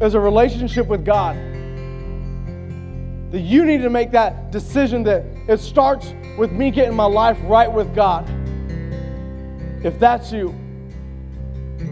is 0.01 0.13
a 0.13 0.19
relationship 0.19 0.87
with 0.87 1.05
God. 1.05 1.35
That 3.31 3.41
you 3.41 3.65
need 3.65 3.81
to 3.81 3.89
make 3.89 4.11
that 4.11 4.51
decision 4.51 5.03
that 5.03 5.23
it 5.47 5.59
starts 5.59 6.13
with 6.37 6.51
me 6.51 6.71
getting 6.71 6.95
my 6.95 7.05
life 7.05 7.37
right 7.43 7.71
with 7.71 7.93
God. 7.95 8.29
If 9.83 9.99
that's 9.99 10.31
you, 10.31 10.53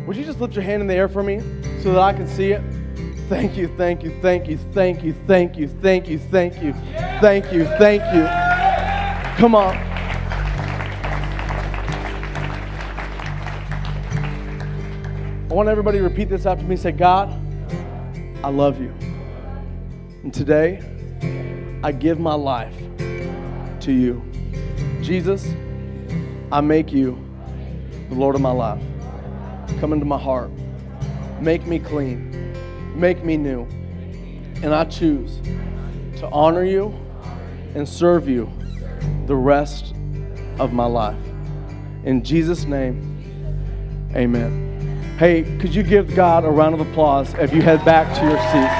would 0.08 0.18
you 0.18 0.26
just 0.26 0.40
lift 0.40 0.56
your 0.56 0.64
hand 0.64 0.82
in 0.82 0.88
the 0.88 0.96
air 0.96 1.08
for 1.08 1.24
me 1.24 1.40
so 1.82 1.94
that 1.94 2.00
I 2.00 2.14
can 2.14 2.28
see 2.28 2.52
it? 2.52 2.62
Thank 3.30 3.56
you, 3.56 3.68
thank 3.78 4.04
you, 4.04 4.20
thank 4.22 4.48
you, 4.48 4.58
thank 4.74 5.04
you, 5.04 5.14
thank 5.26 5.58
you, 5.58 5.68
thank 5.68 6.10
you, 6.10 6.20
thank 6.20 6.62
you, 6.62 6.74
thank 7.22 7.52
you, 7.54 7.66
thank 7.78 8.04
you. 8.14 9.38
Come 9.38 9.56
on. 9.56 9.93
I 15.54 15.56
want 15.56 15.70
everybody 15.70 16.00
to 16.00 16.04
repeat 16.04 16.30
this 16.30 16.48
after 16.48 16.66
me. 16.66 16.76
Say, 16.76 16.92
God, 16.92 17.32
I 18.44 18.50
love 18.50 18.82
you. 18.82 18.92
And 20.24 20.34
today, 20.34 20.82
I 21.84 21.92
give 21.92 22.20
my 22.20 22.34
life 22.34 22.74
to 23.82 23.92
you. 23.92 24.24
Jesus, 25.04 25.48
I 26.52 26.60
make 26.62 26.92
you 26.92 27.24
the 28.10 28.16
Lord 28.16 28.34
of 28.34 28.42
my 28.42 28.50
life. 28.50 28.82
Come 29.80 29.94
into 29.94 30.08
my 30.08 30.18
heart. 30.18 30.50
Make 31.40 31.68
me 31.68 31.78
clean. 31.78 32.56
Make 33.00 33.24
me 33.24 33.38
new. 33.38 33.68
And 34.64 34.74
I 34.74 34.86
choose 34.86 35.40
to 36.18 36.28
honor 36.32 36.64
you 36.64 36.92
and 37.76 37.88
serve 37.88 38.28
you 38.28 38.52
the 39.28 39.36
rest 39.36 39.94
of 40.58 40.74
my 40.74 40.86
life. 40.86 41.24
In 42.06 42.24
Jesus' 42.24 42.64
name, 42.66 44.10
amen. 44.16 44.63
Hey, 45.24 45.44
could 45.58 45.74
you 45.74 45.84
give 45.84 46.14
God 46.16 46.44
a 46.44 46.50
round 46.50 46.74
of 46.76 46.82
applause 46.82 47.34
if 47.36 47.54
you 47.54 47.62
head 47.62 47.86
back 47.86 48.14
to 48.18 48.26
your 48.26 48.38
seats? 48.52 48.76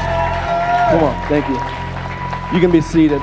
Come 0.92 1.02
on, 1.02 1.30
thank 1.30 1.48
you. 1.48 1.56
You 2.54 2.60
can 2.60 2.70
be 2.70 2.82
seated. 2.82 3.22